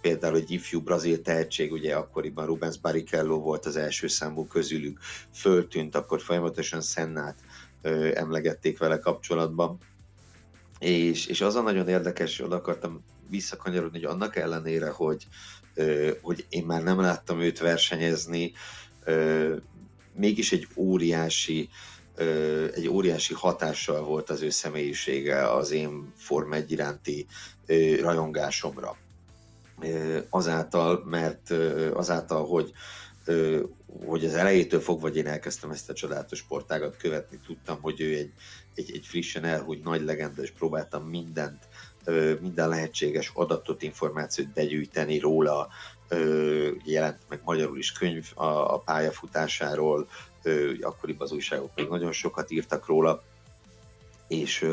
például 0.00 0.36
egy 0.36 0.50
ifjú 0.50 0.80
brazil 0.80 1.22
tehetség, 1.22 1.72
ugye 1.72 1.94
akkoriban 1.94 2.46
Rubens 2.46 2.78
Barrichello 2.78 3.40
volt 3.40 3.66
az 3.66 3.76
első 3.76 4.06
számú 4.06 4.46
közülük, 4.46 4.98
föltűnt, 5.34 5.94
akkor 5.94 6.20
folyamatosan 6.20 6.80
Sennát 6.80 7.38
emlegették 8.14 8.78
vele 8.78 8.98
kapcsolatban. 8.98 9.78
És, 10.78 11.26
és 11.26 11.40
az 11.40 11.54
a 11.54 11.62
nagyon 11.62 11.88
érdekes, 11.88 12.40
oda 12.40 12.56
akartam 12.56 13.04
visszakanyarodni, 13.28 13.98
hogy 13.98 14.12
annak 14.12 14.36
ellenére, 14.36 14.90
hogy, 14.90 15.26
hogy 16.22 16.46
én 16.48 16.64
már 16.64 16.82
nem 16.82 17.00
láttam 17.00 17.40
őt 17.40 17.58
versenyezni, 17.58 18.52
mégis 20.14 20.52
egy 20.52 20.68
óriási 20.76 21.68
egy 22.74 22.88
óriási 22.88 23.34
hatással 23.34 24.02
volt 24.02 24.30
az 24.30 24.42
ő 24.42 24.50
személyisége 24.50 25.52
az 25.52 25.70
én 25.70 26.12
Form 26.16 26.52
1 26.52 26.70
iránti 26.72 27.26
rajongásomra. 28.00 28.96
Azáltal, 30.30 31.02
mert 31.06 31.50
azáltal, 31.92 32.46
hogy 32.46 32.72
hogy 34.06 34.24
az 34.24 34.34
elejétől 34.34 34.80
fogva, 34.80 35.08
hogy 35.08 35.16
én 35.16 35.26
elkezdtem 35.26 35.70
ezt 35.70 35.90
a 35.90 35.94
csodálatos 35.94 36.38
sportágat 36.38 36.96
követni, 36.96 37.38
tudtam, 37.46 37.78
hogy 37.80 38.00
ő 38.00 38.16
egy, 38.16 38.32
egy, 38.74 38.90
egy 38.94 39.06
frissen 39.06 39.44
elhúgy 39.44 39.80
nagy 39.82 40.02
legenda, 40.02 40.42
és 40.42 40.50
próbáltam 40.50 41.04
mindent, 41.04 41.68
minden 42.40 42.68
lehetséges 42.68 43.30
adatot, 43.34 43.82
információt 43.82 44.52
begyűjteni 44.52 45.18
róla, 45.18 45.68
jelent 46.84 47.18
meg 47.28 47.40
magyarul 47.44 47.78
is 47.78 47.92
könyv 47.92 48.26
a, 48.34 48.74
a 48.74 48.78
pályafutásáról, 48.78 50.08
akkoriban 50.80 51.26
az 51.26 51.32
újságok 51.32 51.70
még 51.74 51.88
nagyon 51.88 52.12
sokat 52.12 52.50
írtak 52.50 52.86
róla, 52.86 53.22
és, 54.28 54.66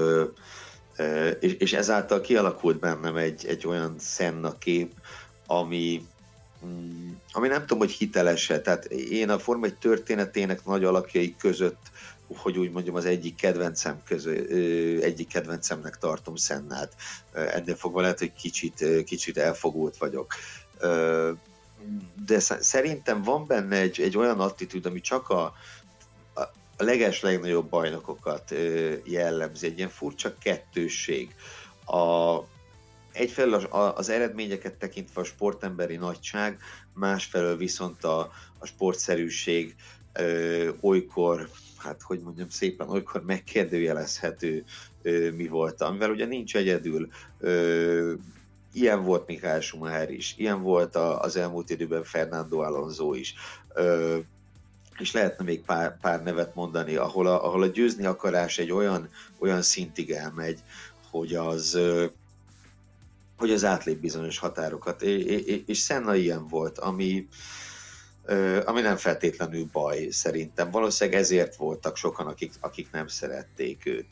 és, 1.39 1.53
és 1.53 1.73
ezáltal 1.73 2.21
kialakult 2.21 2.79
bennem 2.79 3.15
egy, 3.15 3.45
egy 3.45 3.67
olyan 3.67 3.95
Senna 3.99 4.57
kép, 4.57 4.93
ami, 5.47 6.05
mm, 6.65 7.11
ami 7.31 7.47
nem 7.47 7.59
tudom, 7.59 7.77
hogy 7.77 7.91
hiteles-e. 7.91 8.61
Tehát 8.61 8.85
én 8.85 9.29
a 9.29 9.39
Forma 9.39 9.65
egy 9.65 9.77
történetének 9.77 10.65
nagy 10.65 10.83
alakjai 10.83 11.35
között, 11.35 11.91
hogy 12.35 12.57
úgy 12.57 12.71
mondjam, 12.71 12.95
az 12.95 13.05
egyik 13.05 13.35
kedvencem 13.35 14.01
közül, 14.05 14.35
egyik 15.01 15.27
kedvencemnek 15.27 15.97
tartom 15.97 16.35
Szennát. 16.35 16.93
Ennél 17.33 17.75
fogva 17.75 18.01
lehet, 18.01 18.19
hogy 18.19 18.33
kicsit, 18.33 19.03
kicsit 19.05 19.37
elfogult 19.37 19.97
vagyok 19.97 20.33
de 22.25 22.39
szerintem 22.39 23.21
van 23.21 23.45
benne 23.47 23.75
egy, 23.75 24.01
egy 24.01 24.17
olyan 24.17 24.39
attitűd, 24.39 24.85
ami 24.85 25.01
csak 25.01 25.29
a, 25.29 25.53
a 26.77 26.83
leges 26.83 27.21
legnagyobb 27.21 27.69
bajnokokat 27.69 28.53
jellemzi, 29.03 29.65
egy 29.65 29.77
ilyen 29.77 29.89
furcsa 29.89 30.37
kettősség. 30.37 31.35
A, 31.85 32.37
egyfelől 33.11 33.53
az, 33.53 33.91
az 33.95 34.09
eredményeket 34.09 34.73
tekintve 34.73 35.21
a 35.21 35.23
sportemberi 35.23 35.95
nagyság, 35.95 36.59
másfelől 36.93 37.57
viszont 37.57 38.03
a, 38.03 38.31
a 38.57 38.65
sportszerűség 38.65 39.75
ö, 40.13 40.69
olykor, 40.81 41.49
hát 41.77 42.01
hogy 42.01 42.19
mondjam 42.19 42.49
szépen, 42.49 42.89
olykor 42.89 43.23
megkérdőjelezhető 43.23 44.63
ö, 45.01 45.31
mi 45.31 45.47
volt, 45.47 45.81
amivel 45.81 46.09
ugye 46.11 46.25
nincs 46.25 46.55
egyedül. 46.55 47.07
Ö, 47.39 48.13
ilyen 48.77 49.03
volt 49.03 49.27
Michael 49.27 49.61
Schumacher 49.61 50.09
is, 50.09 50.33
ilyen 50.37 50.61
volt 50.61 50.95
a, 50.95 51.21
az 51.21 51.35
elmúlt 51.35 51.69
időben 51.69 52.03
Fernando 52.03 52.59
Alonso 52.59 53.13
is. 53.13 53.33
És 54.99 55.11
lehetne 55.11 55.43
még 55.43 55.61
pár, 55.61 55.99
pár 55.99 56.23
nevet 56.23 56.55
mondani, 56.55 56.95
ahol 56.95 57.27
a, 57.27 57.45
ahol 57.45 57.63
a 57.63 57.67
győzni 57.67 58.05
akarás 58.05 58.57
egy 58.57 58.71
olyan, 58.71 59.09
olyan 59.39 59.61
szintig 59.61 60.11
elmegy, 60.11 60.59
hogy 61.09 61.35
az 61.35 61.79
hogy 63.37 63.51
az 63.51 63.63
átlép 63.63 63.99
bizonyos 63.99 64.37
határokat, 64.37 65.01
és 65.01 65.83
Senna 65.83 66.15
ilyen 66.15 66.47
volt, 66.47 66.79
ami, 66.79 67.27
ami 68.65 68.81
nem 68.81 68.95
feltétlenül 68.95 69.67
baj 69.71 70.07
szerintem. 70.09 70.71
Valószínűleg 70.71 71.19
ezért 71.19 71.55
voltak 71.55 71.95
sokan, 71.95 72.27
akik, 72.27 72.53
akik 72.59 72.91
nem 72.91 73.07
szerették 73.07 73.85
őt. 73.85 74.07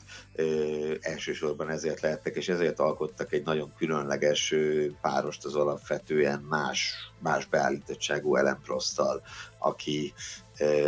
Elsősorban 1.00 1.70
ezért 1.70 2.00
lehettek, 2.00 2.36
és 2.36 2.48
ezért 2.48 2.78
alkottak 2.78 3.32
egy 3.32 3.44
nagyon 3.44 3.72
különleges 3.76 4.54
párost 5.00 5.44
az 5.44 5.54
alapvetően 5.54 6.40
más, 6.40 6.94
más 7.18 7.46
beállítottságú 7.46 8.36
Ellen 8.36 8.60
Prosttal, 8.64 9.22
aki, 9.58 10.12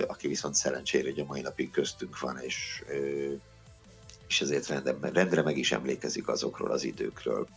aki 0.07 0.29
viszont 0.29 0.55
szerencsére 0.55 1.09
hogy 1.09 1.21
a 1.21 1.25
mai 1.25 1.41
napig 1.41 1.71
köztünk 1.71 2.21
van, 2.21 2.39
és, 2.39 2.85
és 4.29 4.41
ezért 4.41 4.67
rendre, 4.67 5.11
rendre 5.13 5.43
meg 5.43 5.59
is 5.59 5.73
emlékezik 5.73 6.29
azokról 6.29 6.71
az 6.71 6.85
időkről. 6.85 7.49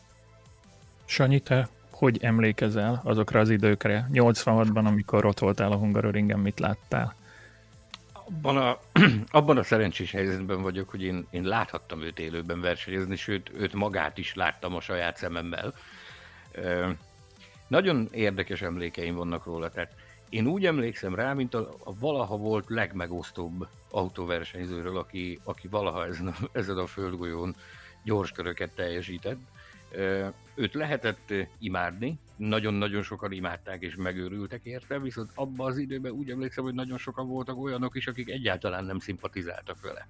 Sanyi, 1.05 1.39
te 1.39 1.69
hogy 2.01 2.23
emlékezel 2.23 3.01
azokra 3.03 3.39
az 3.39 3.49
időkre? 3.49 4.09
86-ban, 4.13 4.85
amikor 4.85 5.25
ott 5.25 5.39
voltál 5.39 5.71
a 5.71 5.75
Hungaroringen, 5.75 6.39
mit 6.39 6.59
láttál? 6.59 7.15
Abban 8.13 8.57
a, 8.57 8.79
abban 9.39 9.57
a 9.57 9.63
szerencsés 9.63 10.11
helyzetben 10.11 10.61
vagyok, 10.61 10.89
hogy 10.89 11.03
én, 11.03 11.27
én 11.29 11.43
láthattam 11.43 12.01
őt 12.01 12.19
élőben 12.19 12.61
versenyezni, 12.61 13.15
sőt, 13.15 13.51
őt 13.57 13.73
magát 13.73 14.17
is 14.17 14.33
láttam 14.33 14.75
a 14.75 14.81
saját 14.81 15.17
szememmel. 15.17 15.73
nagyon 17.67 18.07
érdekes 18.11 18.61
emlékeim 18.61 19.15
vannak 19.15 19.45
róla, 19.45 19.69
tehát 19.69 19.93
én 20.29 20.47
úgy 20.47 20.65
emlékszem 20.65 21.15
rá, 21.15 21.33
mint 21.33 21.53
a, 21.53 21.75
a 21.83 21.93
valaha 21.99 22.37
volt 22.37 22.69
legmegosztóbb 22.69 23.67
autóversenyzőről, 23.89 24.97
aki, 24.97 25.39
aki 25.43 25.67
valaha 25.67 26.05
ezen 26.05 26.27
a, 26.27 26.35
ezen 26.51 26.77
a 26.77 26.85
földgolyón 26.85 27.55
gyors 28.03 28.31
köröket 28.31 28.75
teljesített. 28.75 29.39
Őt 30.55 30.73
lehetett 30.73 31.33
imádni, 31.59 32.19
nagyon-nagyon 32.35 33.03
sokan 33.03 33.31
imádták 33.31 33.81
és 33.81 33.95
megőrültek 33.95 34.63
érte, 34.63 34.99
viszont 34.99 35.31
abban 35.35 35.67
az 35.67 35.77
időben 35.77 36.11
úgy 36.11 36.29
emlékszem, 36.29 36.63
hogy 36.63 36.73
nagyon 36.73 36.97
sokan 36.97 37.27
voltak 37.27 37.57
olyanok 37.57 37.95
is, 37.95 38.07
akik 38.07 38.29
egyáltalán 38.29 38.85
nem 38.85 38.99
szimpatizáltak 38.99 39.81
vele. 39.81 40.07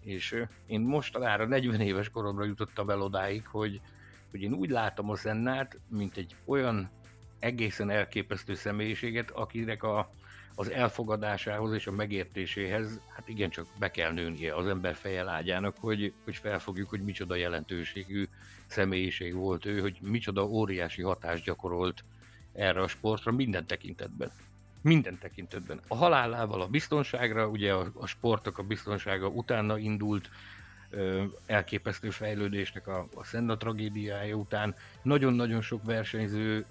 És 0.00 0.44
én 0.66 0.80
mostanára 0.80 1.46
40 1.46 1.80
éves 1.80 2.08
koromra 2.08 2.44
jutottam 2.44 2.90
el 2.90 3.00
odáig, 3.00 3.46
hogy, 3.46 3.80
hogy 4.30 4.42
én 4.42 4.52
úgy 4.52 4.70
látom 4.70 5.10
a 5.10 5.14
Zennát, 5.14 5.78
mint 5.88 6.16
egy 6.16 6.36
olyan 6.44 6.90
egészen 7.38 7.90
elképesztő 7.90 8.54
személyiséget, 8.54 9.30
akinek 9.30 9.82
a, 9.82 10.10
az 10.54 10.70
elfogadásához 10.70 11.72
és 11.72 11.86
a 11.86 11.92
megértéséhez, 11.92 13.00
hát 13.14 13.28
igencsak 13.28 13.66
be 13.78 13.90
kell 13.90 14.12
nőnie 14.12 14.54
az 14.54 14.66
ember 14.66 14.94
feje 14.94 15.22
lágyának, 15.22 15.76
hogy, 15.80 16.12
hogy 16.24 16.36
felfogjuk, 16.36 16.88
hogy 16.88 17.02
micsoda 17.02 17.34
jelentőségű 17.34 18.28
személyiség 18.66 19.34
volt 19.34 19.64
ő, 19.64 19.80
hogy 19.80 19.98
micsoda 20.00 20.44
óriási 20.44 21.02
hatást 21.02 21.44
gyakorolt 21.44 22.04
erre 22.52 22.82
a 22.82 22.88
sportra 22.88 23.32
minden 23.32 23.66
tekintetben. 23.66 24.30
Minden 24.80 25.18
tekintetben. 25.18 25.80
A 25.88 25.96
halálával 25.96 26.60
a 26.60 26.66
biztonságra, 26.66 27.48
ugye 27.48 27.72
a, 27.72 27.90
a 27.94 28.06
sportok 28.06 28.58
a 28.58 28.62
biztonsága 28.62 29.28
utána 29.28 29.78
indult, 29.78 30.30
elképesztő 31.46 32.10
fejlődésnek 32.10 32.86
a, 32.86 33.06
a 33.14 33.24
Senna 33.24 33.56
tragédiája 33.56 34.34
után. 34.34 34.74
Nagyon-nagyon 35.02 35.62
sok 35.62 35.84
versenyző, 35.84 36.66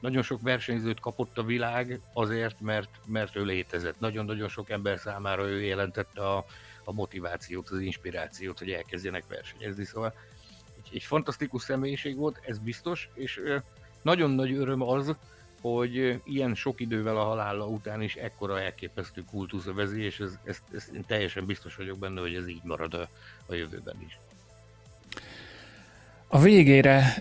nagyon 0.00 0.22
sok 0.22 0.42
versenyzőt 0.42 1.00
kapott 1.00 1.38
a 1.38 1.44
világ 1.44 2.00
azért, 2.12 2.60
mert, 2.60 2.88
mert 3.06 3.36
ő 3.36 3.44
létezett. 3.44 4.00
Nagyon-nagyon 4.00 4.48
sok 4.48 4.70
ember 4.70 4.98
számára 4.98 5.48
ő 5.48 5.62
jelentette 5.62 6.28
a, 6.28 6.44
a 6.84 6.92
motivációt, 6.92 7.68
az 7.68 7.80
inspirációt, 7.80 8.58
hogy 8.58 8.70
elkezdjenek 8.70 9.24
versenyezni. 9.28 9.84
Szóval 9.84 10.14
egy, 10.76 10.94
egy 10.94 11.02
fantasztikus 11.02 11.62
személyiség 11.62 12.16
volt, 12.16 12.40
ez 12.46 12.58
biztos, 12.58 13.08
és 13.14 13.40
nagyon 14.02 14.30
nagy 14.30 14.52
öröm 14.52 14.82
az, 14.82 15.16
hogy 15.74 16.20
ilyen 16.24 16.54
sok 16.54 16.80
idővel 16.80 17.16
a 17.16 17.24
halála 17.24 17.66
után 17.66 18.02
is 18.02 18.14
ekkora 18.14 18.60
elképesztő 18.60 19.24
kultusz 19.30 19.66
övezi, 19.66 20.02
és 20.02 20.20
ez, 20.20 20.38
ez, 20.44 20.58
ez, 20.74 20.90
én 20.94 21.04
teljesen 21.06 21.46
biztos 21.46 21.76
vagyok 21.76 21.98
benne, 21.98 22.20
hogy 22.20 22.34
ez 22.34 22.48
így 22.48 22.62
marad 22.64 22.94
a, 22.94 23.08
a 23.46 23.54
jövőben 23.54 23.96
is. 24.06 24.18
A 26.28 26.40
végére 26.40 27.14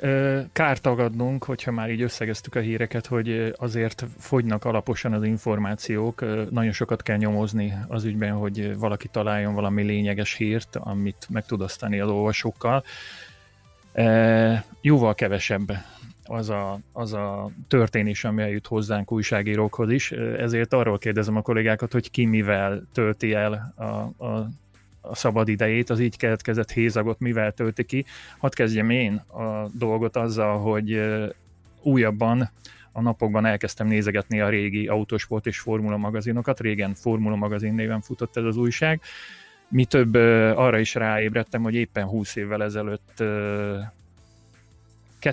kár 0.53 0.79
tagadnunk, 0.79 1.43
hogyha 1.43 1.71
már 1.71 1.89
így 1.89 2.01
összegeztük 2.01 2.55
a 2.55 2.59
híreket, 2.59 3.05
hogy 3.05 3.53
azért 3.57 4.05
fogynak 4.17 4.65
alaposan 4.65 5.13
az 5.13 5.23
információk, 5.23 6.21
nagyon 6.51 6.71
sokat 6.71 7.01
kell 7.01 7.17
nyomozni 7.17 7.73
az 7.87 8.03
ügyben, 8.03 8.31
hogy 8.31 8.77
valaki 8.77 9.07
találjon 9.07 9.53
valami 9.53 9.83
lényeges 9.83 10.33
hírt, 10.33 10.75
amit 10.75 11.27
meg 11.29 11.45
tud 11.45 11.61
osztani 11.61 11.99
az 11.99 12.09
olvasókkal. 12.09 12.83
Jóval 14.81 15.15
kevesebb 15.15 15.71
az 16.27 16.49
a, 16.49 16.79
az 16.91 17.13
a 17.13 17.49
történés, 17.67 18.23
ami 18.23 18.41
eljut 18.41 18.67
hozzánk 18.67 19.11
újságírókhoz 19.11 19.91
is. 19.91 20.11
Ezért 20.11 20.73
arról 20.73 20.97
kérdezem 20.97 21.35
a 21.35 21.41
kollégákat, 21.41 21.91
hogy 21.91 22.11
ki 22.11 22.25
mivel 22.25 22.87
tölti 22.93 23.33
el 23.33 23.73
a, 23.75 23.83
a, 24.25 24.49
a 25.01 25.15
szabad 25.15 25.47
idejét, 25.47 25.89
az 25.89 25.99
így 25.99 26.17
keletkezett 26.17 26.71
hézagot 26.71 27.19
mivel 27.19 27.51
tölti 27.51 27.83
ki. 27.83 28.05
Hadd 28.37 28.55
kezdjem 28.55 28.89
én 28.89 29.15
a 29.15 29.67
dolgot 29.73 30.15
azzal, 30.15 30.57
hogy 30.59 31.01
újabban 31.81 32.49
a 32.91 33.01
napokban 33.01 33.45
elkezdtem 33.45 33.87
nézegetni 33.87 34.39
a 34.39 34.49
régi 34.49 34.87
autósport 34.87 35.45
és 35.45 35.59
formula 35.59 35.97
magazinokat. 35.97 36.59
Régen 36.59 36.93
formula 36.93 37.35
magazin 37.35 37.73
néven 37.73 38.01
futott 38.01 38.37
ez 38.37 38.43
az 38.43 38.57
újság. 38.57 39.01
Mi 39.67 39.85
több 39.85 40.13
arra 40.55 40.79
is 40.79 40.93
ráébredtem, 40.93 41.61
hogy 41.61 41.75
éppen 41.75 42.05
20 42.05 42.35
évvel 42.35 42.63
ezelőtt 42.63 43.23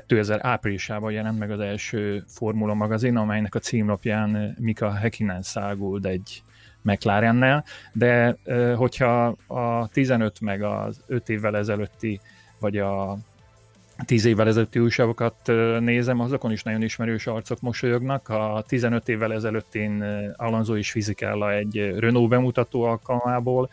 2000 0.01 0.39
áprilisában 0.43 1.13
jelent 1.13 1.39
meg 1.39 1.51
az 1.51 1.61
első 1.61 2.25
Formula 2.29 2.75
magazin, 2.75 3.17
amelynek 3.17 3.55
a 3.55 3.59
címlapján 3.59 4.57
Mika 4.59 4.93
Häkkinen 4.93 5.43
száguld 5.43 6.07
egy 6.07 6.43
McLarennel, 6.83 7.65
de 7.93 8.37
hogyha 8.77 9.37
a 9.47 9.89
15 9.89 10.41
meg 10.41 10.63
az 10.63 11.01
5 11.07 11.29
évvel 11.29 11.57
ezelőtti, 11.57 12.21
vagy 12.59 12.79
a 12.79 13.17
10 14.05 14.25
évvel 14.25 14.47
ezelőtti 14.47 14.79
újságokat 14.79 15.37
nézem, 15.81 16.21
azokon 16.21 16.53
is 16.53 16.63
nagyon 16.63 16.83
ismerős 16.83 17.27
arcok 17.27 17.61
mosolyognak. 17.61 18.29
A 18.29 18.65
15 18.67 19.09
évvel 19.09 19.33
ezelőtt 19.33 19.75
én 19.75 20.05
Alonso 20.37 20.75
is 20.75 20.91
fizikella 20.91 21.53
egy 21.53 21.95
Renault 21.99 22.29
bemutató 22.29 22.83
alkalmából 22.83 23.69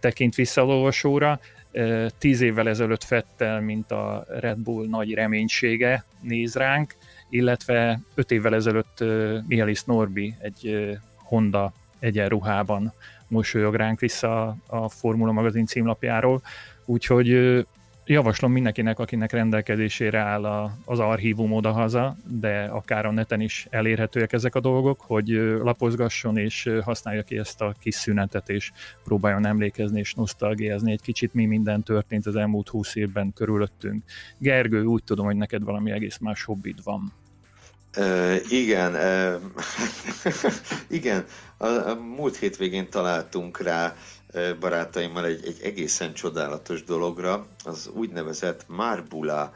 tekint 0.00 0.34
vissza 0.34 0.66
olvasóra, 0.66 1.40
tíz 2.18 2.40
évvel 2.40 2.68
ezelőtt 2.68 3.04
Fettel, 3.04 3.60
mint 3.60 3.90
a 3.90 4.24
Red 4.28 4.58
Bull 4.58 4.86
nagy 4.88 5.14
reménysége 5.14 6.04
néz 6.20 6.54
ránk, 6.54 6.94
illetve 7.30 8.00
öt 8.14 8.30
évvel 8.30 8.54
ezelőtt 8.54 9.04
Mihalis 9.46 9.82
Norbi 9.84 10.34
egy 10.38 10.90
Honda 11.16 11.72
egyenruhában 11.98 12.92
mosolyog 13.28 13.74
ránk 13.74 14.00
vissza 14.00 14.56
a 14.66 14.88
Formula 14.88 15.32
magazin 15.32 15.66
címlapjáról, 15.66 16.42
úgyhogy 16.84 17.30
javaslom 18.06 18.52
mindenkinek, 18.52 18.98
akinek 18.98 19.32
rendelkezésére 19.32 20.18
áll 20.18 20.44
a, 20.44 20.76
az 20.84 20.98
archívum 20.98 21.52
odahaza, 21.52 22.16
de 22.28 22.64
akár 22.64 23.06
a 23.06 23.10
neten 23.10 23.40
is 23.40 23.66
elérhetőek 23.70 24.32
ezek 24.32 24.54
a 24.54 24.60
dolgok, 24.60 25.00
hogy 25.00 25.28
lapozgasson 25.62 26.36
és 26.36 26.70
használja 26.82 27.22
ki 27.22 27.38
ezt 27.38 27.60
a 27.60 27.74
kis 27.80 27.94
szünetet, 27.94 28.48
és 28.48 28.72
próbáljon 29.04 29.46
emlékezni 29.46 29.98
és 29.98 30.14
nosztalgiázni 30.14 30.92
egy 30.92 31.00
kicsit, 31.00 31.34
mi 31.34 31.44
minden 31.44 31.82
történt 31.82 32.26
az 32.26 32.36
elmúlt 32.36 32.68
húsz 32.68 32.94
évben 32.94 33.32
körülöttünk. 33.32 34.04
Gergő, 34.38 34.84
úgy 34.84 35.04
tudom, 35.04 35.26
hogy 35.26 35.36
neked 35.36 35.62
valami 35.62 35.90
egész 35.90 36.18
más 36.18 36.44
hobbid 36.44 36.82
van. 36.82 37.12
Uh, 37.98 38.36
igen, 38.48 38.94
uh, 38.94 39.40
igen. 40.98 41.24
A, 41.56 41.66
a 41.66 41.94
múlt 42.16 42.36
hétvégén 42.36 42.90
találtunk 42.90 43.60
rá 43.60 43.96
barátaimmal 44.60 45.24
egy, 45.24 45.46
egy 45.46 45.60
egészen 45.62 46.14
csodálatos 46.14 46.84
dologra, 46.84 47.46
az 47.64 47.90
úgynevezett 47.94 48.64
Marbula 48.68 49.52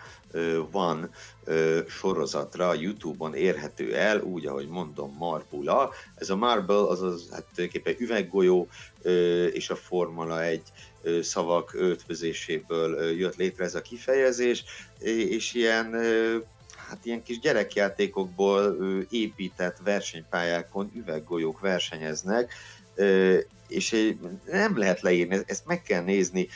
van 0.71 1.11
sorozatra 1.89 2.69
a 2.69 2.75
Youtube-on 2.75 3.35
érhető 3.35 3.95
el, 3.95 4.21
úgy, 4.21 4.47
ahogy 4.47 4.69
mondom, 4.69 5.17
Marbula. 5.19 5.93
Ez 6.15 6.31
a 6.31 6.37
Marble, 6.37 6.87
azaz 6.87 7.29
hát 7.31 7.45
tulajdonképpen 7.55 8.07
üveggolyó 8.07 8.69
és 9.53 9.71
a 9.71 9.77
Formula 9.77 10.43
egy 10.43 10.63
szavak 11.23 11.75
ötvözéséből 11.75 13.11
jött 13.11 13.37
létre 13.37 13.65
ez 13.65 13.75
a 13.75 13.83
kifejezés, 13.83 14.65
és 15.29 15.55
ilyen 15.55 15.95
hát 16.89 17.05
ilyen 17.05 17.23
kis 17.23 17.39
gyerekjátékokból 17.39 18.77
épített 19.11 19.77
versenypályákon 19.85 20.91
üveggolyók 20.95 21.61
versenyeznek, 21.61 22.55
és 23.69 24.15
nem 24.47 24.79
lehet 24.79 25.01
leírni, 25.01 25.41
ezt 25.47 25.67
meg 25.67 25.83
kell 25.83 26.03
nézni. 26.03 26.49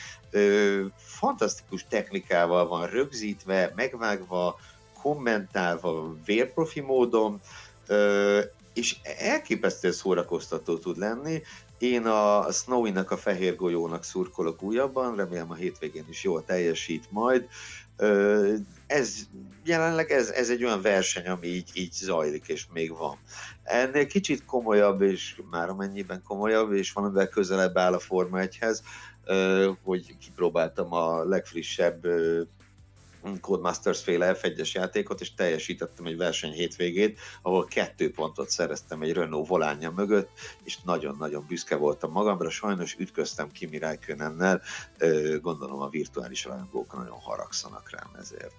Fantasztikus 0.97 1.85
technikával 1.89 2.67
van 2.67 2.87
rögzítve, 2.87 3.73
megvágva, 3.75 4.59
kommentálva, 5.01 6.15
vérprofi 6.25 6.79
módon, 6.79 7.41
és 8.73 8.95
elképesztően 9.17 9.93
szórakoztató 9.93 10.77
tud 10.77 10.97
lenni. 10.97 11.41
Én 11.77 12.05
a 12.05 12.51
Snowy-nak, 12.51 13.11
a 13.11 13.17
fehér 13.17 13.55
golyónak 13.55 14.03
szurkolok 14.03 14.61
újabban, 14.61 15.15
remélem 15.15 15.51
a 15.51 15.55
hétvégén 15.55 16.05
is 16.09 16.23
jól 16.23 16.45
teljesít 16.45 17.05
majd 17.09 17.47
ez 18.87 19.15
jelenleg 19.65 20.11
ez, 20.11 20.29
ez 20.29 20.49
egy 20.49 20.63
olyan 20.63 20.81
verseny, 20.81 21.27
ami 21.27 21.47
így, 21.47 21.69
így 21.73 21.91
zajlik, 21.91 22.47
és 22.47 22.65
még 22.73 22.97
van. 22.97 23.17
Ennél 23.63 24.07
kicsit 24.07 24.45
komolyabb, 24.45 25.01
és 25.01 25.41
már 25.51 25.69
amennyiben 25.69 26.21
komolyabb, 26.23 26.73
és 26.73 26.91
valamivel 26.91 27.27
közelebb 27.27 27.77
áll 27.77 27.93
a 27.93 27.99
Forma 27.99 28.39
1-hez, 28.41 28.79
hogy 29.83 30.17
kipróbáltam 30.17 30.93
a 30.93 31.23
legfrissebb 31.23 32.07
Codemasters 33.41 34.03
féle 34.03 34.37
F1-es 34.41 34.71
játékot, 34.71 35.21
és 35.21 35.33
teljesítettem 35.33 36.05
egy 36.05 36.17
verseny 36.17 36.51
hétvégét, 36.51 37.19
ahol 37.41 37.65
kettő 37.65 38.11
pontot 38.11 38.49
szereztem 38.49 39.01
egy 39.01 39.13
Renault 39.13 39.47
volánja 39.47 39.91
mögött, 39.91 40.29
és 40.63 40.77
nagyon-nagyon 40.83 41.45
büszke 41.47 41.75
voltam 41.75 42.11
magamra, 42.11 42.49
sajnos 42.49 42.95
ütköztem 42.99 43.51
Kimi 43.51 43.77
Räikkönennel, 43.77 44.61
gondolom 45.41 45.81
a 45.81 45.89
virtuális 45.89 46.45
rajongók 46.45 46.97
nagyon 46.97 47.19
haragszanak 47.19 47.89
rám 47.89 48.09
ezért. 48.19 48.55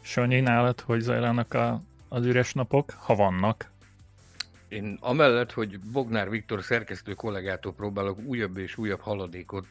Sanyi, 0.00 0.40
nálad 0.40 0.80
hogy 0.80 1.00
zajlanak 1.00 1.54
a, 1.54 1.80
az 2.08 2.24
üres 2.24 2.52
napok, 2.52 2.90
ha 2.90 3.14
vannak? 3.14 3.72
Én 4.68 4.98
amellett, 5.00 5.52
hogy 5.52 5.80
Bognár 5.80 6.30
Viktor 6.30 6.62
szerkesztő 6.62 7.14
kollégától 7.14 7.72
próbálok 7.72 8.18
újabb 8.24 8.56
és 8.56 8.76
újabb 8.76 9.00
haladékot 9.00 9.66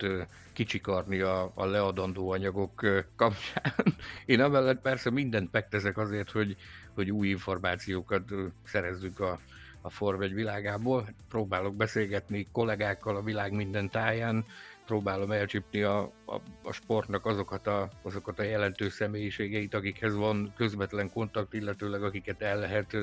kicsikarni 0.53 1.19
a, 1.19 1.51
a 1.55 1.65
leadandó 1.65 2.31
anyagok 2.31 2.85
kapcsán, 3.15 3.73
én 4.25 4.41
amellett 4.41 4.81
persze 4.81 5.09
mindent 5.09 5.51
megteszek 5.51 5.97
azért, 5.97 6.31
hogy, 6.31 6.55
hogy 6.93 7.11
új 7.11 7.27
információkat 7.27 8.31
szerezzük 8.63 9.19
a, 9.19 9.39
a 9.81 9.89
Form 9.89 10.19
világából. 10.19 11.07
Próbálok 11.29 11.75
beszélgetni 11.75 12.47
kollégákkal 12.51 13.15
a 13.15 13.23
világ 13.23 13.51
minden 13.51 13.89
táján, 13.89 14.45
próbálom 14.85 15.31
elcsípni 15.31 15.81
a, 15.81 15.99
a, 16.25 16.35
a 16.63 16.71
sportnak 16.71 17.25
azokat 17.25 17.67
a, 17.67 17.89
azokat 18.01 18.39
a 18.39 18.43
jelentős 18.43 18.93
személyiségeit, 18.93 19.73
akikhez 19.73 20.15
van 20.15 20.53
közvetlen 20.55 21.11
kontakt, 21.11 21.53
illetőleg 21.53 22.03
akiket 22.03 22.41
el 22.41 22.59
lehet 22.59 22.97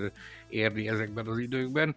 érni 0.48 0.88
ezekben 0.88 1.26
az 1.26 1.38
időkben. 1.38 1.94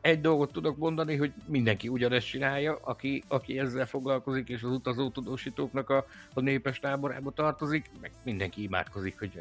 Egy 0.00 0.20
dolgot 0.20 0.52
tudok 0.52 0.76
mondani, 0.76 1.16
hogy 1.16 1.32
mindenki 1.46 1.88
ugyanezt 1.88 2.26
csinálja, 2.26 2.78
aki, 2.82 3.24
aki 3.28 3.58
ezzel 3.58 3.86
foglalkozik, 3.86 4.48
és 4.48 4.62
az 4.62 4.70
utazó 4.70 5.10
tudósítóknak 5.10 5.90
a, 5.90 6.06
a 6.34 6.40
népes 6.40 6.80
táborába 6.80 7.30
tartozik, 7.30 7.90
meg 8.00 8.10
mindenki 8.24 8.62
imádkozik, 8.62 9.18
hogy 9.18 9.40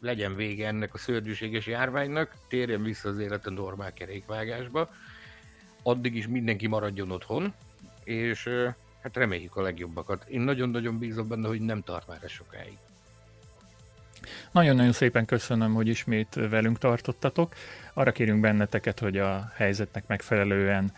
legyen 0.00 0.34
vége 0.34 0.66
ennek 0.66 0.94
a 0.94 0.98
szörnyűséges 0.98 1.66
járványnak, 1.66 2.34
térjen 2.48 2.82
vissza 2.82 3.08
az 3.08 3.18
élete 3.18 3.50
normál 3.50 3.92
kerékvágásba. 3.92 4.88
Addig 5.82 6.14
is 6.14 6.28
mindenki 6.28 6.66
maradjon 6.66 7.10
otthon, 7.10 7.54
és 8.04 8.48
hát 9.02 9.16
reméljük 9.16 9.56
a 9.56 9.62
legjobbakat. 9.62 10.24
Én 10.28 10.40
nagyon-nagyon 10.40 10.98
bízom 10.98 11.28
benne, 11.28 11.48
hogy 11.48 11.60
nem 11.60 11.82
tart 11.82 12.06
már 12.08 12.20
ez 12.22 12.30
sokáig. 12.30 12.76
Nagyon-nagyon 14.50 14.92
szépen 14.92 15.24
köszönöm, 15.24 15.74
hogy 15.74 15.88
ismét 15.88 16.34
velünk 16.34 16.78
tartottatok. 16.78 17.54
Arra 17.94 18.12
kérünk 18.12 18.40
benneteket, 18.40 18.98
hogy 18.98 19.18
a 19.18 19.52
helyzetnek 19.54 20.06
megfelelően 20.06 20.92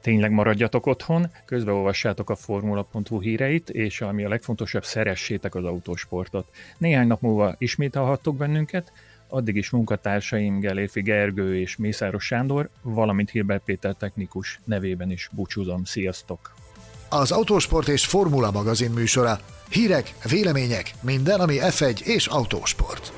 tényleg 0.00 0.30
maradjatok 0.30 0.86
otthon, 0.86 1.26
közbeolvassátok 1.44 2.30
a 2.30 2.34
formula.hu 2.34 3.20
híreit, 3.20 3.70
és 3.70 4.00
ami 4.00 4.24
a 4.24 4.28
legfontosabb, 4.28 4.84
szeressétek 4.84 5.54
az 5.54 5.64
autósportot. 5.64 6.50
Néhány 6.78 7.06
nap 7.06 7.20
múlva 7.20 7.54
ismét 7.58 7.94
hallhattok 7.94 8.36
bennünket, 8.36 8.92
addig 9.28 9.56
is 9.56 9.70
munkatársaim 9.70 10.60
Geléfi 10.60 11.00
Gergő 11.02 11.60
és 11.60 11.76
Mészáros 11.76 12.24
Sándor, 12.24 12.68
valamint 12.82 13.30
Hilbert 13.30 13.62
Péter 13.64 13.94
technikus 13.94 14.60
nevében 14.64 15.10
is 15.10 15.28
búcsúzom. 15.32 15.84
Sziasztok! 15.84 16.54
Az 17.08 17.30
Autósport 17.30 17.88
és 17.88 18.06
Formula 18.06 18.50
magazin 18.50 18.90
műsora. 18.90 19.38
Hírek, 19.68 20.14
vélemények, 20.28 20.94
minden, 21.02 21.40
ami 21.40 21.56
F1 21.60 22.00
és 22.00 22.26
autósport. 22.26 23.12